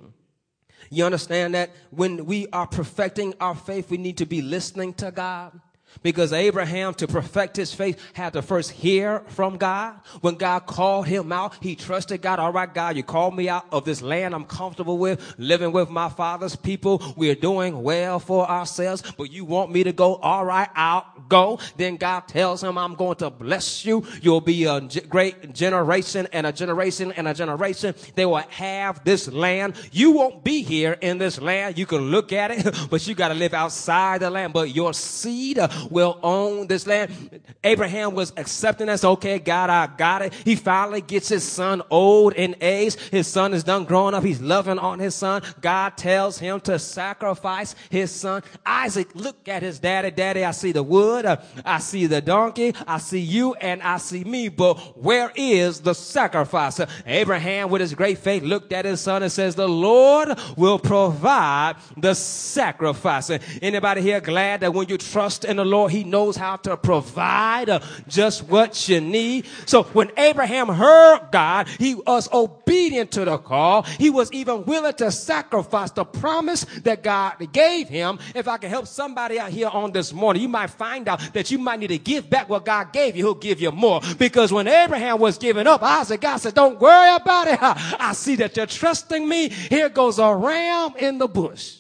You 0.89 1.05
understand 1.05 1.53
that 1.53 1.71
when 1.91 2.25
we 2.25 2.47
are 2.51 2.67
perfecting 2.67 3.33
our 3.39 3.55
faith, 3.55 3.91
we 3.91 3.97
need 3.97 4.17
to 4.17 4.25
be 4.25 4.41
listening 4.41 4.93
to 4.95 5.11
God. 5.11 5.59
Because 6.01 6.31
Abraham, 6.31 6.93
to 6.95 7.07
perfect 7.07 7.57
his 7.57 7.73
faith, 7.73 7.99
had 8.13 8.33
to 8.33 8.41
first 8.41 8.71
hear 8.71 9.21
from 9.27 9.57
God. 9.57 9.99
When 10.21 10.35
God 10.35 10.65
called 10.65 11.07
him 11.07 11.31
out, 11.31 11.55
he 11.61 11.75
trusted 11.75 12.21
God. 12.21 12.39
All 12.39 12.53
right, 12.53 12.73
God, 12.73 12.95
you 12.95 13.03
called 13.03 13.35
me 13.35 13.49
out 13.49 13.65
of 13.71 13.85
this 13.85 14.01
land 14.01 14.33
I'm 14.33 14.45
comfortable 14.45 14.97
with, 14.97 15.35
living 15.37 15.71
with 15.71 15.89
my 15.89 16.09
father's 16.09 16.55
people. 16.55 17.13
We're 17.17 17.35
doing 17.35 17.83
well 17.83 18.19
for 18.19 18.49
ourselves, 18.49 19.03
but 19.17 19.31
you 19.31 19.45
want 19.45 19.71
me 19.71 19.83
to 19.83 19.91
go. 19.91 20.15
All 20.15 20.45
right, 20.45 20.69
I'll 20.75 21.05
go. 21.27 21.59
Then 21.75 21.97
God 21.97 22.27
tells 22.27 22.63
him, 22.63 22.77
I'm 22.77 22.95
going 22.95 23.17
to 23.17 23.29
bless 23.29 23.85
you. 23.85 24.05
You'll 24.21 24.41
be 24.41 24.65
a 24.65 24.81
great 25.09 25.53
generation 25.53 26.27
and 26.31 26.47
a 26.47 26.53
generation 26.53 27.11
and 27.11 27.27
a 27.27 27.33
generation. 27.33 27.93
They 28.15 28.25
will 28.25 28.37
have 28.37 29.03
this 29.03 29.27
land. 29.27 29.75
You 29.91 30.11
won't 30.11 30.43
be 30.43 30.61
here 30.63 30.93
in 30.93 31.17
this 31.17 31.41
land. 31.41 31.77
You 31.77 31.85
can 31.85 32.11
look 32.11 32.31
at 32.31 32.51
it, 32.51 32.75
but 32.89 33.05
you 33.07 33.15
got 33.15 33.29
to 33.29 33.33
live 33.33 33.53
outside 33.53 34.21
the 34.21 34.29
land. 34.29 34.53
But 34.53 34.73
your 34.73 34.93
seed 34.93 35.59
will 35.89 36.19
own 36.23 36.67
this 36.67 36.87
land. 36.87 37.41
Abraham 37.63 38.15
was 38.15 38.33
accepting 38.37 38.87
that's 38.87 39.03
okay. 39.03 39.39
God, 39.39 39.69
I 39.69 39.87
got 39.87 40.21
it. 40.21 40.33
He 40.33 40.55
finally 40.55 41.01
gets 41.01 41.29
his 41.29 41.43
son 41.43 41.81
old 41.89 42.33
in 42.33 42.55
age. 42.61 42.95
His 43.09 43.27
son 43.27 43.53
is 43.53 43.63
done 43.63 43.85
growing 43.85 44.13
up. 44.13 44.23
He's 44.23 44.41
loving 44.41 44.79
on 44.79 44.99
his 44.99 45.15
son. 45.15 45.41
God 45.61 45.97
tells 45.97 46.39
him 46.39 46.59
to 46.61 46.79
sacrifice 46.79 47.75
his 47.89 48.11
son. 48.11 48.43
Isaac, 48.65 49.09
look 49.13 49.47
at 49.47 49.61
his 49.61 49.79
daddy. 49.79 50.11
Daddy, 50.11 50.43
I 50.43 50.51
see 50.51 50.71
the 50.71 50.83
wood. 50.83 51.25
I 51.65 51.79
see 51.79 52.05
the 52.05 52.21
donkey. 52.21 52.73
I 52.87 52.97
see 52.97 53.19
you 53.19 53.53
and 53.55 53.81
I 53.81 53.97
see 53.97 54.23
me. 54.23 54.49
But 54.49 54.97
where 54.97 55.31
is 55.35 55.81
the 55.81 55.93
sacrifice? 55.93 56.79
Abraham, 57.05 57.69
with 57.69 57.81
his 57.81 57.93
great 57.93 58.17
faith, 58.17 58.43
looked 58.43 58.73
at 58.73 58.85
his 58.85 59.01
son 59.01 59.23
and 59.23 59.31
says, 59.31 59.55
the 59.55 59.67
Lord 59.67 60.37
will 60.55 60.79
provide 60.79 61.75
the 61.97 62.13
sacrifice. 62.13 63.29
Anybody 63.61 64.01
here 64.01 64.21
glad 64.21 64.61
that 64.61 64.73
when 64.73 64.87
you 64.87 64.97
trust 64.97 65.45
in 65.45 65.57
the 65.57 65.65
Lord, 65.69 65.91
He 65.91 66.03
knows 66.03 66.35
how 66.35 66.57
to 66.57 66.77
provide 66.77 67.69
uh, 67.69 67.79
just 68.07 68.43
what 68.43 68.89
you 68.89 69.01
need. 69.01 69.45
So 69.65 69.83
when 69.83 70.11
Abraham 70.17 70.67
heard 70.67 71.29
God, 71.31 71.67
he 71.67 71.95
was 71.95 72.31
obedient 72.31 73.11
to 73.11 73.25
the 73.25 73.37
call. 73.37 73.83
He 73.83 74.09
was 74.09 74.31
even 74.31 74.65
willing 74.65 74.93
to 74.93 75.11
sacrifice 75.11 75.91
the 75.91 76.05
promise 76.05 76.65
that 76.83 77.03
God 77.03 77.35
gave 77.51 77.87
him. 77.87 78.19
If 78.35 78.47
I 78.47 78.57
can 78.57 78.69
help 78.69 78.87
somebody 78.87 79.39
out 79.39 79.51
here 79.51 79.67
on 79.67 79.91
this 79.91 80.13
morning, 80.13 80.41
you 80.41 80.49
might 80.49 80.69
find 80.69 81.07
out 81.07 81.19
that 81.33 81.51
you 81.51 81.57
might 81.57 81.79
need 81.79 81.87
to 81.87 81.97
give 81.97 82.29
back 82.29 82.49
what 82.49 82.65
God 82.65 82.91
gave 82.93 83.15
you. 83.15 83.25
He'll 83.25 83.35
give 83.35 83.61
you 83.61 83.71
more. 83.71 84.01
Because 84.17 84.51
when 84.51 84.67
Abraham 84.67 85.19
was 85.19 85.37
giving 85.37 85.67
up, 85.67 85.83
Isaac, 85.83 86.21
God 86.21 86.37
said, 86.37 86.53
don't 86.53 86.79
worry 86.79 87.15
about 87.15 87.47
it. 87.47 87.59
I 87.61 88.13
see 88.13 88.35
that 88.37 88.57
you're 88.57 88.65
trusting 88.65 89.27
me. 89.27 89.49
Here 89.49 89.89
goes 89.89 90.19
a 90.19 90.33
ram 90.33 90.93
in 90.97 91.17
the 91.17 91.27
bush. 91.27 91.77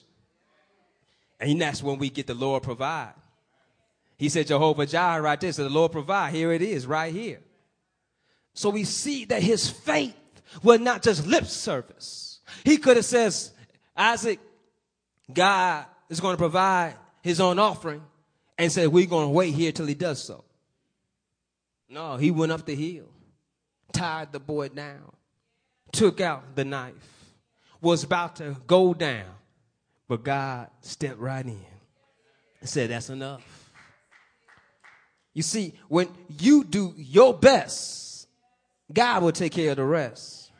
And 1.39 1.61
that's 1.61 1.81
when 1.81 1.97
we 1.97 2.09
get 2.09 2.27
the 2.27 2.33
Lord 2.33 2.63
provide. 2.63 3.13
He 4.19 4.27
said 4.27 4.47
Jehovah 4.47 4.85
Jireh 4.85 5.21
right 5.21 5.39
there. 5.39 5.53
So 5.53 5.63
the 5.63 5.69
Lord 5.69 5.93
provide. 5.93 6.33
Here 6.33 6.51
it 6.51 6.61
is 6.61 6.85
right 6.85 7.13
here. 7.13 7.39
So 8.53 8.69
we 8.69 8.83
see 8.83 9.23
that 9.25 9.41
his 9.41 9.69
faith 9.69 10.13
was 10.61 10.81
not 10.81 11.01
just 11.01 11.25
lip 11.25 11.45
service. 11.45 12.41
He 12.65 12.77
could 12.77 12.97
have 12.97 13.05
said, 13.05 13.33
Isaac, 13.95 14.39
God 15.31 15.85
is 16.09 16.19
going 16.19 16.33
to 16.33 16.37
provide 16.37 16.95
his 17.21 17.39
own 17.39 17.59
offering 17.59 18.03
and 18.57 18.69
said, 18.69 18.89
we're 18.89 19.05
going 19.05 19.27
to 19.27 19.31
wait 19.31 19.53
here 19.53 19.71
till 19.71 19.85
he 19.85 19.93
does 19.93 20.21
so. 20.21 20.43
No, 21.87 22.17
he 22.17 22.29
went 22.29 22.51
up 22.51 22.65
the 22.65 22.75
hill, 22.75 23.07
tied 23.93 24.33
the 24.33 24.39
boy 24.39 24.67
down, 24.67 25.13
took 25.93 26.19
out 26.19 26.55
the 26.55 26.65
knife, 26.65 26.93
was 27.79 28.03
about 28.03 28.35
to 28.37 28.57
go 28.67 28.93
down, 28.93 29.29
but 30.09 30.23
God 30.23 30.67
stepped 30.81 31.19
right 31.19 31.45
in 31.45 31.65
and 32.59 32.69
said, 32.69 32.89
that's 32.89 33.09
enough. 33.09 33.58
You 35.39 35.43
see, 35.43 35.73
when 35.87 36.09
you 36.37 36.65
do 36.65 36.93
your 36.97 37.33
best, 37.33 38.27
God 38.91 39.23
will 39.23 39.31
take 39.31 39.53
care 39.53 39.71
of 39.71 39.77
the 39.77 39.85
rest. 39.85 40.51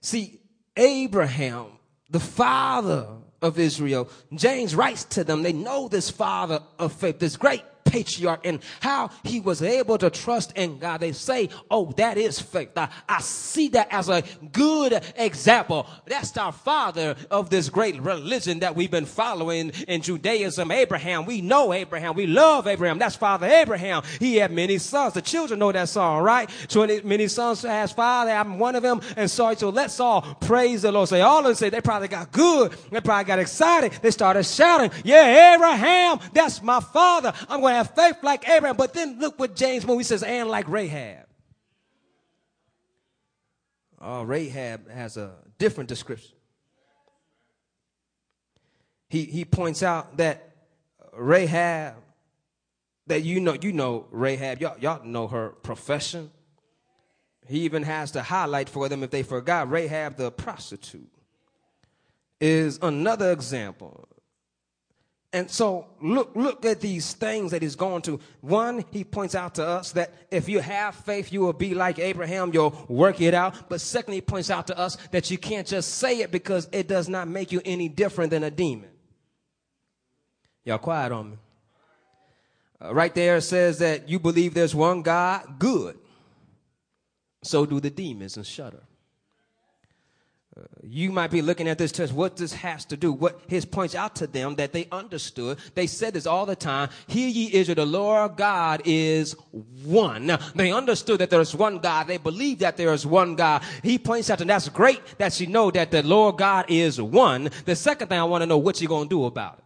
See, 0.00 0.40
Abraham, 0.76 1.66
the 2.10 2.18
father 2.18 3.06
of 3.40 3.60
Israel, 3.60 4.10
James 4.34 4.74
writes 4.74 5.04
to 5.04 5.22
them, 5.22 5.44
they 5.44 5.52
know 5.52 5.86
this 5.86 6.10
father 6.10 6.60
of 6.76 6.92
faith, 6.92 7.20
this 7.20 7.36
great 7.36 7.62
patriarch 7.92 8.46
and 8.46 8.60
how 8.80 9.10
he 9.22 9.38
was 9.38 9.62
able 9.62 9.98
to 9.98 10.08
trust 10.08 10.52
in 10.56 10.78
God. 10.78 11.00
They 11.00 11.12
say, 11.12 11.50
oh, 11.70 11.92
that 11.98 12.16
is 12.16 12.40
faith. 12.40 12.70
I, 12.76 12.88
I 13.06 13.20
see 13.20 13.68
that 13.68 13.88
as 13.90 14.08
a 14.08 14.22
good 14.50 15.04
example. 15.16 15.86
That's 16.06 16.34
our 16.38 16.52
father 16.52 17.14
of 17.30 17.50
this 17.50 17.68
great 17.68 18.00
religion 18.00 18.60
that 18.60 18.74
we've 18.74 18.90
been 18.90 19.04
following 19.04 19.70
in 19.86 20.00
Judaism, 20.00 20.70
Abraham. 20.70 21.26
We 21.26 21.42
know 21.42 21.74
Abraham. 21.74 22.14
We 22.14 22.26
love 22.26 22.66
Abraham. 22.66 22.98
That's 22.98 23.16
Father 23.16 23.46
Abraham. 23.46 24.02
He 24.18 24.36
had 24.36 24.52
many 24.52 24.78
sons. 24.78 25.12
The 25.12 25.22
children 25.22 25.60
know 25.60 25.70
that 25.70 25.90
song, 25.90 26.22
right? 26.22 26.48
20, 26.68 27.02
many 27.02 27.28
sons 27.28 27.62
has 27.62 27.92
father. 27.92 28.30
I'm 28.30 28.58
one 28.58 28.74
of 28.74 28.82
them. 28.82 29.02
And 29.16 29.30
so, 29.30 29.52
so 29.54 29.68
let's 29.68 30.00
all 30.00 30.22
praise 30.40 30.82
the 30.82 30.92
Lord. 30.92 31.10
Say, 31.10 31.20
all 31.20 31.40
of 31.40 31.44
them 31.44 31.54
say 31.54 31.68
they 31.68 31.82
probably 31.82 32.08
got 32.08 32.32
good. 32.32 32.72
They 32.90 33.00
probably 33.00 33.24
got 33.24 33.38
excited. 33.38 33.92
They 34.00 34.10
started 34.10 34.44
shouting, 34.44 34.90
yeah, 35.04 35.54
Abraham, 35.54 36.20
that's 36.32 36.62
my 36.62 36.80
father. 36.80 37.34
I'm 37.48 37.60
going 37.60 37.72
to 37.72 37.76
have 37.76 37.81
faith 37.84 38.16
like 38.22 38.48
Abraham. 38.48 38.76
But 38.76 38.92
then 38.94 39.18
look 39.18 39.38
what 39.38 39.56
James 39.56 39.84
when 39.84 39.98
he 39.98 40.04
says, 40.04 40.22
and 40.22 40.48
like 40.48 40.68
Rahab. 40.68 41.26
Oh, 44.00 44.22
Rahab 44.22 44.90
has 44.90 45.16
a 45.16 45.32
different 45.58 45.88
description. 45.88 46.34
He, 49.08 49.24
he 49.24 49.44
points 49.44 49.82
out 49.82 50.16
that 50.16 50.56
Rahab, 51.12 51.94
that 53.06 53.22
you 53.22 53.40
know, 53.40 53.56
you 53.60 53.72
know 53.72 54.06
Rahab, 54.10 54.60
y'all, 54.60 54.78
y'all 54.78 55.04
know 55.04 55.28
her 55.28 55.50
profession. 55.50 56.30
He 57.46 57.60
even 57.60 57.82
has 57.82 58.12
to 58.12 58.22
highlight 58.22 58.68
for 58.68 58.88
them 58.88 59.02
if 59.02 59.10
they 59.10 59.22
forgot 59.22 59.70
Rahab 59.70 60.16
the 60.16 60.30
prostitute 60.30 61.12
is 62.42 62.78
another 62.82 63.30
example 63.30 64.08
and 65.34 65.50
so 65.50 65.86
look, 66.02 66.32
look 66.34 66.64
at 66.66 66.80
these 66.80 67.14
things 67.14 67.52
that 67.52 67.62
he's 67.62 67.74
going 67.74 68.02
to. 68.02 68.20
One, 68.42 68.84
he 68.90 69.02
points 69.02 69.34
out 69.34 69.54
to 69.54 69.66
us 69.66 69.92
that 69.92 70.12
if 70.30 70.46
you 70.46 70.58
have 70.58 70.94
faith, 70.94 71.32
you 71.32 71.40
will 71.40 71.54
be 71.54 71.74
like 71.74 71.98
Abraham. 71.98 72.50
You'll 72.52 72.76
work 72.86 73.20
it 73.20 73.32
out. 73.32 73.70
But 73.70 73.80
secondly, 73.80 74.18
he 74.18 74.20
points 74.20 74.50
out 74.50 74.66
to 74.66 74.78
us 74.78 74.98
that 75.10 75.30
you 75.30 75.38
can't 75.38 75.66
just 75.66 75.94
say 75.94 76.18
it 76.20 76.30
because 76.30 76.68
it 76.70 76.86
does 76.86 77.08
not 77.08 77.28
make 77.28 77.50
you 77.50 77.62
any 77.64 77.88
different 77.88 78.30
than 78.30 78.42
a 78.42 78.50
demon. 78.50 78.90
Y'all 80.64 80.78
quiet 80.78 81.12
on 81.12 81.30
me. 81.30 81.36
Uh, 82.80 82.94
right 82.94 83.14
there 83.14 83.36
it 83.36 83.42
says 83.42 83.78
that 83.78 84.08
you 84.08 84.18
believe 84.18 84.52
there's 84.52 84.74
one 84.74 85.00
God, 85.00 85.58
good. 85.58 85.98
So 87.42 87.64
do 87.64 87.80
the 87.80 87.90
demons 87.90 88.36
and 88.36 88.46
shudder 88.46 88.82
you 90.82 91.10
might 91.10 91.30
be 91.30 91.40
looking 91.40 91.68
at 91.68 91.78
this 91.78 91.92
text, 91.92 92.12
what 92.12 92.36
this 92.36 92.52
has 92.52 92.84
to 92.86 92.96
do, 92.96 93.12
what 93.12 93.40
his 93.46 93.64
points 93.64 93.94
out 93.94 94.14
to 94.16 94.26
them 94.26 94.56
that 94.56 94.72
they 94.72 94.86
understood. 94.92 95.58
They 95.74 95.86
said 95.86 96.14
this 96.14 96.26
all 96.26 96.44
the 96.44 96.56
time. 96.56 96.90
Hear 97.06 97.28
ye 97.28 97.52
Israel, 97.54 97.76
the 97.76 97.86
Lord 97.86 98.36
God 98.36 98.82
is 98.84 99.34
one. 99.84 100.36
They 100.54 100.72
understood 100.72 101.20
that 101.20 101.30
there's 101.30 101.54
one 101.54 101.78
God. 101.78 102.06
They 102.06 102.18
believe 102.18 102.58
that 102.58 102.76
there 102.76 102.92
is 102.92 103.06
one 103.06 103.34
God. 103.34 103.62
He 103.82 103.98
points 103.98 104.28
out, 104.28 104.40
and 104.40 104.50
that's 104.50 104.68
great 104.68 105.00
that 105.18 105.40
you 105.40 105.46
know 105.46 105.70
that 105.70 105.90
the 105.90 106.02
Lord 106.02 106.36
God 106.36 106.66
is 106.68 107.00
one. 107.00 107.50
The 107.64 107.76
second 107.76 108.08
thing 108.08 108.18
I 108.18 108.24
want 108.24 108.42
to 108.42 108.46
know, 108.46 108.58
what 108.58 108.80
you 108.80 108.88
to 108.88 109.06
do 109.08 109.24
about 109.24 109.58
it? 109.58 109.61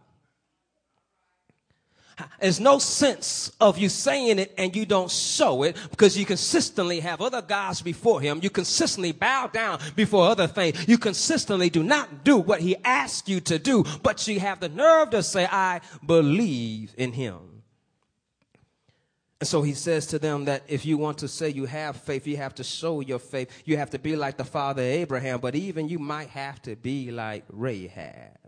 There's 2.39 2.59
no 2.59 2.79
sense 2.79 3.51
of 3.59 3.77
you 3.77 3.89
saying 3.89 4.39
it 4.39 4.53
and 4.57 4.75
you 4.75 4.85
don't 4.85 5.11
show 5.11 5.63
it 5.63 5.77
because 5.91 6.17
you 6.17 6.25
consistently 6.25 6.99
have 6.99 7.21
other 7.21 7.41
gods 7.41 7.81
before 7.81 8.21
him. 8.21 8.39
You 8.41 8.49
consistently 8.49 9.11
bow 9.11 9.47
down 9.47 9.79
before 9.95 10.27
other 10.27 10.47
things. 10.47 10.87
You 10.87 10.97
consistently 10.97 11.69
do 11.69 11.83
not 11.83 12.23
do 12.23 12.37
what 12.37 12.61
he 12.61 12.75
asks 12.83 13.29
you 13.29 13.39
to 13.41 13.59
do, 13.59 13.83
but 14.01 14.27
you 14.27 14.39
have 14.39 14.59
the 14.59 14.69
nerve 14.69 15.11
to 15.11 15.21
say, 15.21 15.45
I 15.45 15.81
believe 16.05 16.93
in 16.97 17.13
him. 17.13 17.57
And 19.39 19.47
so 19.47 19.61
he 19.61 19.73
says 19.73 20.07
to 20.07 20.19
them 20.19 20.45
that 20.45 20.63
if 20.67 20.85
you 20.85 20.97
want 20.97 21.19
to 21.19 21.27
say 21.27 21.49
you 21.49 21.65
have 21.65 21.97
faith, 21.97 22.25
you 22.25 22.37
have 22.37 22.55
to 22.55 22.63
show 22.63 23.01
your 23.01 23.19
faith. 23.19 23.51
You 23.65 23.77
have 23.77 23.91
to 23.91 23.99
be 23.99 24.15
like 24.15 24.37
the 24.37 24.45
father 24.45 24.81
Abraham, 24.81 25.39
but 25.39 25.53
even 25.53 25.87
you 25.87 25.99
might 25.99 26.29
have 26.29 26.59
to 26.63 26.75
be 26.75 27.11
like 27.11 27.43
Rahab. 27.49 28.46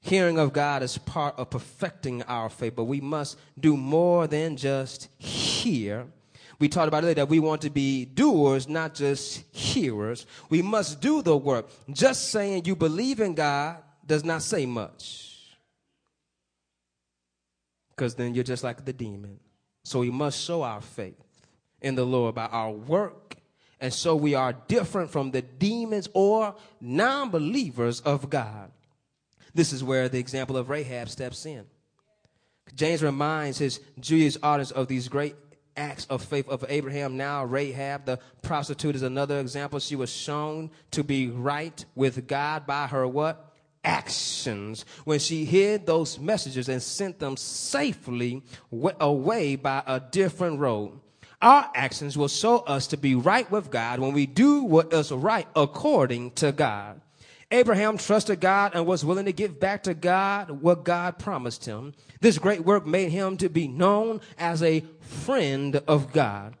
Hearing 0.00 0.38
of 0.38 0.52
God 0.52 0.82
is 0.82 0.96
part 0.96 1.38
of 1.38 1.50
perfecting 1.50 2.22
our 2.22 2.48
faith, 2.48 2.76
but 2.76 2.84
we 2.84 3.00
must 3.00 3.38
do 3.58 3.76
more 3.76 4.26
than 4.26 4.56
just 4.56 5.08
hear. 5.18 6.06
We 6.60 6.68
talked 6.68 6.88
about 6.88 7.04
it 7.04 7.06
earlier 7.06 7.14
that 7.16 7.28
we 7.28 7.40
want 7.40 7.62
to 7.62 7.70
be 7.70 8.04
doers, 8.04 8.68
not 8.68 8.94
just 8.94 9.44
hearers. 9.54 10.26
We 10.50 10.62
must 10.62 11.00
do 11.00 11.22
the 11.22 11.36
work. 11.36 11.68
Just 11.90 12.30
saying 12.30 12.64
you 12.64 12.74
believe 12.74 13.20
in 13.20 13.34
God 13.34 13.78
does 14.06 14.24
not 14.24 14.42
say 14.42 14.66
much. 14.66 15.56
Because 17.90 18.14
then 18.14 18.34
you're 18.34 18.44
just 18.44 18.64
like 18.64 18.84
the 18.84 18.92
demon. 18.92 19.38
So 19.84 20.00
we 20.00 20.10
must 20.10 20.40
show 20.40 20.62
our 20.62 20.80
faith 20.80 21.14
in 21.80 21.94
the 21.94 22.04
Lord 22.04 22.34
by 22.34 22.46
our 22.46 22.70
work. 22.70 23.36
And 23.80 23.92
so 23.92 24.16
we 24.16 24.34
are 24.34 24.52
different 24.52 25.10
from 25.10 25.30
the 25.30 25.42
demons 25.42 26.08
or 26.12 26.54
non 26.80 27.30
believers 27.30 28.00
of 28.00 28.28
God. 28.28 28.72
This 29.54 29.72
is 29.72 29.82
where 29.82 30.08
the 30.08 30.18
example 30.18 30.56
of 30.56 30.68
Rahab 30.68 31.08
steps 31.08 31.46
in. 31.46 31.64
James 32.74 33.02
reminds 33.02 33.58
his 33.58 33.80
Jewish 33.98 34.36
audience 34.42 34.70
of 34.70 34.88
these 34.88 35.08
great 35.08 35.34
acts 35.76 36.06
of 36.06 36.22
faith 36.22 36.48
of 36.48 36.64
Abraham. 36.68 37.16
Now, 37.16 37.44
Rahab, 37.44 38.04
the 38.04 38.18
prostitute, 38.42 38.96
is 38.96 39.02
another 39.02 39.38
example. 39.38 39.78
She 39.78 39.96
was 39.96 40.10
shown 40.10 40.70
to 40.90 41.04
be 41.04 41.28
right 41.28 41.84
with 41.94 42.26
God 42.26 42.66
by 42.66 42.88
her 42.88 43.06
what? 43.06 43.54
Actions. 43.84 44.84
When 45.04 45.18
she 45.18 45.44
hid 45.44 45.86
those 45.86 46.18
messages 46.18 46.68
and 46.68 46.82
sent 46.82 47.20
them 47.20 47.36
safely 47.36 48.42
away 49.00 49.56
by 49.56 49.82
a 49.86 50.00
different 50.00 50.58
road. 50.58 51.00
Our 51.40 51.70
actions 51.74 52.18
will 52.18 52.28
show 52.28 52.58
us 52.58 52.88
to 52.88 52.96
be 52.96 53.14
right 53.14 53.48
with 53.48 53.70
God 53.70 54.00
when 54.00 54.12
we 54.12 54.26
do 54.26 54.64
what 54.64 54.92
is 54.92 55.12
right 55.12 55.46
according 55.54 56.32
to 56.32 56.50
God. 56.50 57.00
Abraham 57.50 57.96
trusted 57.96 58.40
God 58.40 58.72
and 58.74 58.86
was 58.86 59.04
willing 59.04 59.24
to 59.24 59.32
give 59.32 59.58
back 59.58 59.84
to 59.84 59.94
God 59.94 60.50
what 60.50 60.84
God 60.84 61.18
promised 61.18 61.64
him. 61.64 61.94
This 62.20 62.38
great 62.38 62.64
work 62.64 62.86
made 62.86 63.10
him 63.10 63.36
to 63.38 63.48
be 63.48 63.68
known 63.68 64.20
as 64.36 64.62
a 64.62 64.84
friend 65.00 65.76
of 65.88 66.12
God. 66.12 66.54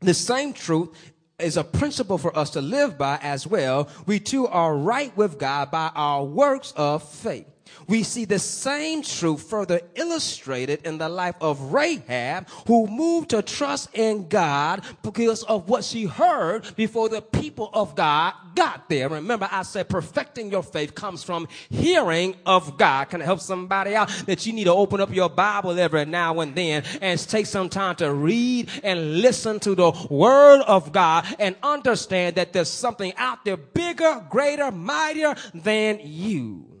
The 0.00 0.14
same 0.14 0.52
truth 0.52 0.90
is 1.38 1.56
a 1.56 1.64
principle 1.64 2.18
for 2.18 2.36
us 2.36 2.50
to 2.50 2.60
live 2.60 2.98
by 2.98 3.18
as 3.22 3.46
well. 3.46 3.88
We 4.06 4.18
too 4.18 4.46
are 4.48 4.76
right 4.76 5.16
with 5.16 5.38
God 5.38 5.70
by 5.70 5.90
our 5.94 6.24
works 6.24 6.72
of 6.76 7.08
faith 7.08 7.53
we 7.86 8.02
see 8.02 8.24
the 8.24 8.38
same 8.38 9.02
truth 9.02 9.42
further 9.42 9.80
illustrated 9.94 10.86
in 10.86 10.98
the 10.98 11.08
life 11.08 11.36
of 11.40 11.72
Rahab, 11.72 12.48
who 12.66 12.86
moved 12.86 13.30
to 13.30 13.42
trust 13.42 13.90
in 13.94 14.28
God 14.28 14.82
because 15.02 15.42
of 15.44 15.68
what 15.68 15.84
she 15.84 16.04
heard 16.04 16.74
before 16.76 17.08
the 17.08 17.22
people 17.22 17.70
of 17.72 17.94
God 17.94 18.34
got 18.54 18.88
there. 18.88 19.08
Remember, 19.08 19.48
I 19.50 19.62
said 19.62 19.88
perfecting 19.88 20.50
your 20.50 20.62
faith 20.62 20.94
comes 20.94 21.22
from 21.22 21.48
hearing 21.68 22.36
of 22.46 22.78
God. 22.78 23.10
Can 23.10 23.20
I 23.20 23.24
help 23.24 23.40
somebody 23.40 23.94
out 23.94 24.08
that 24.26 24.46
you 24.46 24.52
need 24.52 24.64
to 24.64 24.72
open 24.72 25.00
up 25.00 25.12
your 25.12 25.28
Bible 25.28 25.78
every 25.78 26.04
now 26.04 26.40
and 26.40 26.54
then 26.54 26.84
and 27.00 27.18
take 27.18 27.46
some 27.46 27.68
time 27.68 27.96
to 27.96 28.12
read 28.12 28.70
and 28.82 29.20
listen 29.20 29.60
to 29.60 29.74
the 29.74 29.90
word 30.10 30.62
of 30.62 30.92
God 30.92 31.26
and 31.38 31.56
understand 31.62 32.36
that 32.36 32.52
there's 32.52 32.70
something 32.70 33.12
out 33.16 33.44
there 33.44 33.56
bigger, 33.56 34.24
greater, 34.30 34.70
mightier 34.70 35.34
than 35.52 36.00
you. 36.02 36.73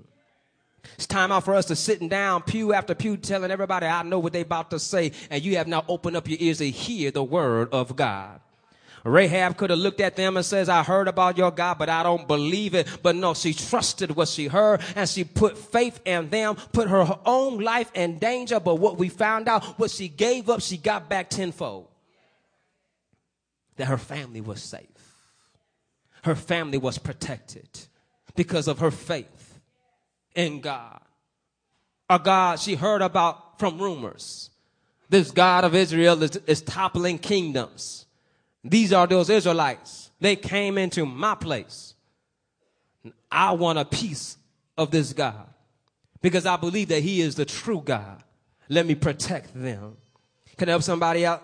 It's 0.94 1.06
time 1.06 1.32
out 1.32 1.44
for 1.44 1.54
us 1.54 1.66
to 1.66 1.76
sitting 1.76 2.08
down 2.08 2.42
pew 2.42 2.72
after 2.72 2.94
pew 2.94 3.16
telling 3.16 3.50
everybody 3.50 3.86
I 3.86 4.02
know 4.02 4.18
what 4.18 4.32
they 4.32 4.42
about 4.42 4.70
to 4.70 4.78
say 4.78 5.12
and 5.30 5.42
you 5.42 5.56
have 5.56 5.66
now 5.66 5.84
opened 5.88 6.16
up 6.16 6.28
your 6.28 6.38
ears 6.40 6.58
to 6.58 6.70
hear 6.70 7.10
the 7.10 7.24
word 7.24 7.68
of 7.72 7.96
God. 7.96 8.40
Rahab 9.04 9.58
could 9.58 9.68
have 9.68 9.78
looked 9.78 10.00
at 10.00 10.16
them 10.16 10.36
and 10.36 10.46
says, 10.46 10.68
I 10.68 10.82
heard 10.82 11.08
about 11.08 11.36
your 11.36 11.50
God, 11.50 11.78
but 11.78 11.90
I 11.90 12.02
don't 12.02 12.26
believe 12.26 12.74
it. 12.74 12.88
But 13.02 13.16
no, 13.16 13.34
she 13.34 13.52
trusted 13.52 14.16
what 14.16 14.28
she 14.28 14.46
heard 14.46 14.80
and 14.96 15.08
she 15.08 15.24
put 15.24 15.58
faith 15.58 16.00
in 16.06 16.30
them, 16.30 16.56
put 16.72 16.88
her 16.88 17.18
own 17.26 17.58
life 17.58 17.90
in 17.94 18.18
danger. 18.18 18.60
But 18.60 18.76
what 18.76 18.96
we 18.96 19.10
found 19.10 19.46
out, 19.48 19.78
what 19.78 19.90
she 19.90 20.08
gave 20.08 20.48
up, 20.48 20.62
she 20.62 20.78
got 20.78 21.08
back 21.10 21.28
tenfold. 21.28 21.88
that 23.76 23.86
her 23.86 23.98
family 23.98 24.40
was 24.40 24.62
safe. 24.62 24.88
Her 26.22 26.34
family 26.34 26.78
was 26.78 26.96
protected 26.96 27.68
because 28.34 28.68
of 28.68 28.78
her 28.78 28.90
faith 28.90 29.33
in 30.34 30.60
God. 30.60 31.00
A 32.08 32.18
God 32.18 32.60
she 32.60 32.74
heard 32.74 33.02
about 33.02 33.58
from 33.58 33.80
rumors. 33.80 34.50
This 35.08 35.30
God 35.30 35.64
of 35.64 35.74
Israel 35.74 36.22
is, 36.22 36.36
is 36.46 36.62
toppling 36.62 37.18
kingdoms. 37.18 38.06
These 38.62 38.92
are 38.92 39.06
those 39.06 39.30
Israelites. 39.30 40.10
They 40.20 40.36
came 40.36 40.78
into 40.78 41.04
my 41.04 41.34
place. 41.34 41.94
I 43.30 43.52
want 43.52 43.78
a 43.78 43.84
piece 43.84 44.36
of 44.76 44.90
this 44.90 45.12
God 45.12 45.46
because 46.22 46.46
I 46.46 46.56
believe 46.56 46.88
that 46.88 47.02
He 47.02 47.20
is 47.20 47.34
the 47.34 47.44
true 47.44 47.82
God. 47.84 48.22
Let 48.68 48.86
me 48.86 48.94
protect 48.94 49.54
them. 49.54 49.96
Can 50.56 50.68
I 50.68 50.72
help 50.72 50.82
somebody 50.82 51.26
out? 51.26 51.42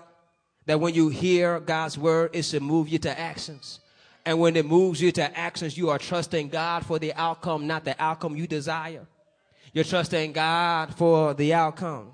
That 0.66 0.80
when 0.80 0.94
you 0.94 1.08
hear 1.08 1.60
God's 1.60 1.98
word, 1.98 2.30
it 2.32 2.42
should 2.42 2.62
move 2.62 2.88
you 2.88 2.98
to 3.00 3.18
actions. 3.18 3.80
And 4.30 4.38
when 4.38 4.54
it 4.54 4.64
moves 4.64 5.02
you 5.02 5.10
to 5.10 5.36
actions, 5.36 5.76
you 5.76 5.90
are 5.90 5.98
trusting 5.98 6.50
God 6.50 6.86
for 6.86 7.00
the 7.00 7.12
outcome, 7.14 7.66
not 7.66 7.84
the 7.84 8.00
outcome 8.00 8.36
you 8.36 8.46
desire. 8.46 9.04
You're 9.72 9.82
trusting 9.82 10.30
God 10.30 10.94
for 10.94 11.34
the 11.34 11.52
outcome. 11.52 12.12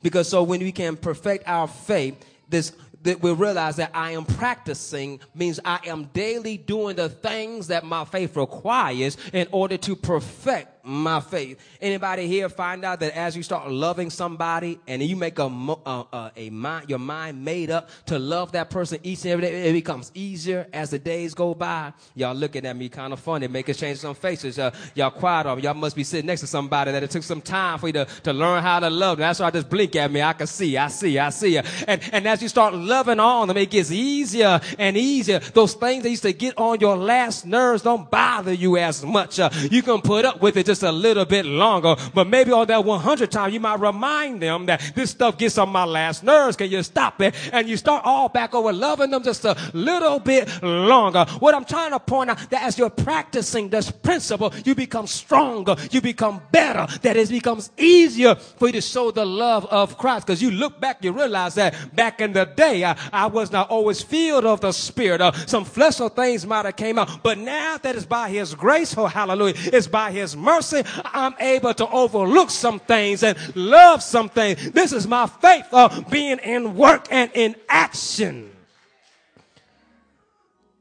Because 0.00 0.28
so 0.28 0.44
when 0.44 0.60
we 0.60 0.70
can 0.70 0.96
perfect 0.96 1.48
our 1.48 1.66
faith, 1.66 2.24
this 2.48 2.70
that 3.02 3.20
we 3.20 3.32
realize 3.32 3.74
that 3.76 3.90
I 3.94 4.12
am 4.12 4.24
practicing 4.24 5.18
means 5.34 5.58
I 5.64 5.80
am 5.86 6.04
daily 6.12 6.56
doing 6.56 6.94
the 6.94 7.08
things 7.08 7.66
that 7.66 7.82
my 7.82 8.04
faith 8.04 8.36
requires 8.36 9.16
in 9.32 9.48
order 9.50 9.76
to 9.76 9.96
perfect 9.96 10.68
my 10.84 11.20
faith. 11.20 11.58
Anybody 11.80 12.26
here 12.26 12.48
find 12.48 12.84
out 12.84 13.00
that 13.00 13.16
as 13.16 13.36
you 13.36 13.42
start 13.42 13.70
loving 13.70 14.10
somebody 14.10 14.78
and 14.86 15.02
you 15.02 15.16
make 15.16 15.38
a, 15.38 15.44
a, 15.44 16.32
a, 16.36 16.50
mind, 16.50 16.90
your 16.90 16.98
mind 16.98 17.42
made 17.44 17.70
up 17.70 17.88
to 18.06 18.18
love 18.18 18.52
that 18.52 18.70
person 18.70 18.98
each 19.02 19.24
and 19.24 19.32
every 19.32 19.46
day, 19.46 19.70
it 19.70 19.72
becomes 19.72 20.12
easier 20.14 20.66
as 20.72 20.90
the 20.90 20.98
days 20.98 21.34
go 21.34 21.54
by. 21.54 21.92
Y'all 22.14 22.34
looking 22.34 22.66
at 22.66 22.76
me 22.76 22.88
kind 22.88 23.12
of 23.12 23.20
funny, 23.20 23.48
making 23.48 23.74
change 23.74 24.04
on 24.04 24.14
faces. 24.14 24.58
Uh, 24.58 24.70
y'all 24.94 25.10
quiet 25.10 25.46
on 25.46 25.54
Y'all 25.60 25.72
must 25.72 25.96
be 25.96 26.04
sitting 26.04 26.26
next 26.26 26.42
to 26.42 26.46
somebody 26.46 26.92
that 26.92 27.02
it 27.02 27.10
took 27.10 27.22
some 27.22 27.40
time 27.40 27.78
for 27.78 27.86
you 27.86 27.94
to, 27.94 28.04
to 28.22 28.32
learn 28.32 28.62
how 28.62 28.78
to 28.80 28.90
love. 28.90 29.18
That's 29.18 29.40
why 29.40 29.46
I 29.46 29.50
just 29.50 29.70
blink 29.70 29.96
at 29.96 30.10
me. 30.10 30.20
I 30.20 30.34
can 30.34 30.46
see, 30.46 30.76
I 30.76 30.88
see, 30.88 31.18
I 31.18 31.30
see. 31.30 31.56
And, 31.56 32.00
and 32.12 32.28
as 32.28 32.42
you 32.42 32.48
start 32.48 32.74
loving 32.74 33.20
on 33.20 33.48
them, 33.48 33.56
it 33.56 33.70
gets 33.70 33.90
easier 33.90 34.60
and 34.78 34.96
easier. 34.96 35.38
Those 35.38 35.72
things 35.74 36.02
that 36.02 36.10
used 36.10 36.24
to 36.24 36.32
get 36.34 36.58
on 36.58 36.80
your 36.80 36.96
last 36.96 37.46
nerves 37.46 37.82
don't 37.82 38.10
bother 38.10 38.52
you 38.52 38.76
as 38.76 39.02
much. 39.02 39.40
Uh, 39.40 39.48
you 39.70 39.82
can 39.82 40.02
put 40.02 40.24
up 40.24 40.42
with 40.42 40.56
it 40.58 40.73
just 40.74 40.82
a 40.82 40.90
little 40.90 41.24
bit 41.24 41.46
longer. 41.46 41.94
But 42.12 42.26
maybe 42.26 42.50
on 42.50 42.66
that 42.66 42.84
100 42.84 43.30
time, 43.30 43.52
you 43.52 43.60
might 43.60 43.78
remind 43.78 44.42
them 44.42 44.66
that 44.66 44.92
this 44.96 45.10
stuff 45.10 45.38
gets 45.38 45.56
on 45.56 45.68
my 45.68 45.84
last 45.84 46.24
nerves. 46.24 46.56
Can 46.56 46.68
you 46.68 46.82
stop 46.82 47.20
it? 47.22 47.34
And 47.52 47.68
you 47.68 47.76
start 47.76 48.02
all 48.04 48.28
back 48.28 48.54
over 48.54 48.72
loving 48.72 49.10
them 49.10 49.22
just 49.22 49.44
a 49.44 49.56
little 49.72 50.18
bit 50.18 50.48
longer. 50.62 51.26
What 51.38 51.54
I'm 51.54 51.64
trying 51.64 51.92
to 51.92 52.00
point 52.00 52.30
out 52.30 52.50
that 52.50 52.64
as 52.64 52.76
you're 52.76 52.90
practicing 52.90 53.68
this 53.68 53.90
principle, 53.90 54.52
you 54.64 54.74
become 54.74 55.06
stronger. 55.06 55.76
You 55.92 56.00
become 56.00 56.42
better. 56.50 56.86
That 57.02 57.16
it 57.16 57.28
becomes 57.28 57.70
easier 57.78 58.34
for 58.34 58.66
you 58.66 58.72
to 58.72 58.80
show 58.80 59.12
the 59.12 59.24
love 59.24 59.66
of 59.66 59.96
Christ. 59.96 60.26
Because 60.26 60.42
you 60.42 60.50
look 60.50 60.80
back, 60.80 61.04
you 61.04 61.12
realize 61.12 61.54
that 61.54 61.94
back 61.94 62.20
in 62.20 62.32
the 62.32 62.46
day, 62.46 62.84
I, 62.84 62.96
I 63.12 63.26
was 63.26 63.52
not 63.52 63.70
always 63.70 64.02
filled 64.02 64.44
of 64.44 64.60
the 64.60 64.72
Spirit. 64.72 65.20
Uh, 65.20 65.30
some 65.46 65.64
fleshly 65.64 66.08
things 66.08 66.44
might 66.44 66.64
have 66.64 66.74
came 66.74 66.98
out. 66.98 67.22
But 67.22 67.38
now 67.38 67.78
that 67.78 67.94
it's 67.94 68.06
by 68.06 68.28
His 68.30 68.56
grace, 68.56 68.96
oh 68.98 69.06
hallelujah, 69.06 69.54
it's 69.56 69.86
by 69.86 70.10
His 70.10 70.36
mercy 70.36 70.63
I'm 70.72 71.34
able 71.40 71.74
to 71.74 71.88
overlook 71.88 72.50
some 72.50 72.78
things 72.78 73.22
and 73.22 73.36
love 73.56 74.02
some 74.02 74.28
things. 74.28 74.70
This 74.70 74.92
is 74.92 75.06
my 75.06 75.26
faith 75.26 75.66
of 75.72 76.08
being 76.10 76.38
in 76.38 76.76
work 76.76 77.08
and 77.10 77.30
in 77.34 77.56
action. 77.68 78.50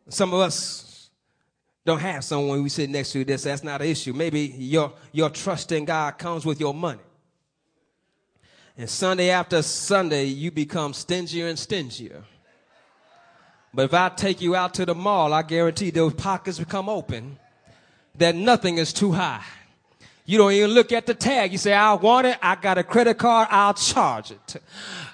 Some 0.09 0.33
of 0.33 0.39
us 0.39 1.09
don't 1.85 1.99
have 1.99 2.23
someone 2.23 2.63
we 2.63 2.69
sit 2.69 2.89
next 2.89 3.11
to 3.11 3.25
this. 3.25 3.43
That's 3.43 3.63
not 3.63 3.81
an 3.81 3.87
issue. 3.87 4.13
Maybe 4.13 4.41
your, 4.41 4.93
your 5.11 5.29
trust 5.29 5.71
in 5.71 5.85
God 5.85 6.17
comes 6.17 6.45
with 6.45 6.59
your 6.59 6.73
money. 6.73 7.01
And 8.77 8.89
Sunday 8.89 9.29
after 9.29 9.61
Sunday, 9.61 10.25
you 10.25 10.49
become 10.49 10.93
stingier 10.93 11.47
and 11.47 11.59
stingier. 11.59 12.23
But 13.73 13.85
if 13.85 13.93
I 13.93 14.09
take 14.09 14.41
you 14.41 14.55
out 14.55 14.73
to 14.75 14.85
the 14.85 14.95
mall, 14.95 15.33
I 15.33 15.41
guarantee 15.41 15.89
those 15.89 16.13
pockets 16.13 16.59
become 16.59 16.87
open, 16.87 17.37
that 18.15 18.35
nothing 18.35 18.77
is 18.77 18.93
too 18.93 19.11
high. 19.11 19.43
You 20.25 20.37
don't 20.37 20.53
even 20.53 20.71
look 20.71 20.93
at 20.93 21.05
the 21.05 21.13
tag. 21.13 21.51
You 21.51 21.57
say, 21.57 21.73
I 21.73 21.93
want 21.95 22.27
it. 22.27 22.37
I 22.41 22.55
got 22.55 22.77
a 22.77 22.83
credit 22.83 23.17
card. 23.17 23.49
I'll 23.51 23.73
charge 23.73 24.31
it. 24.31 24.55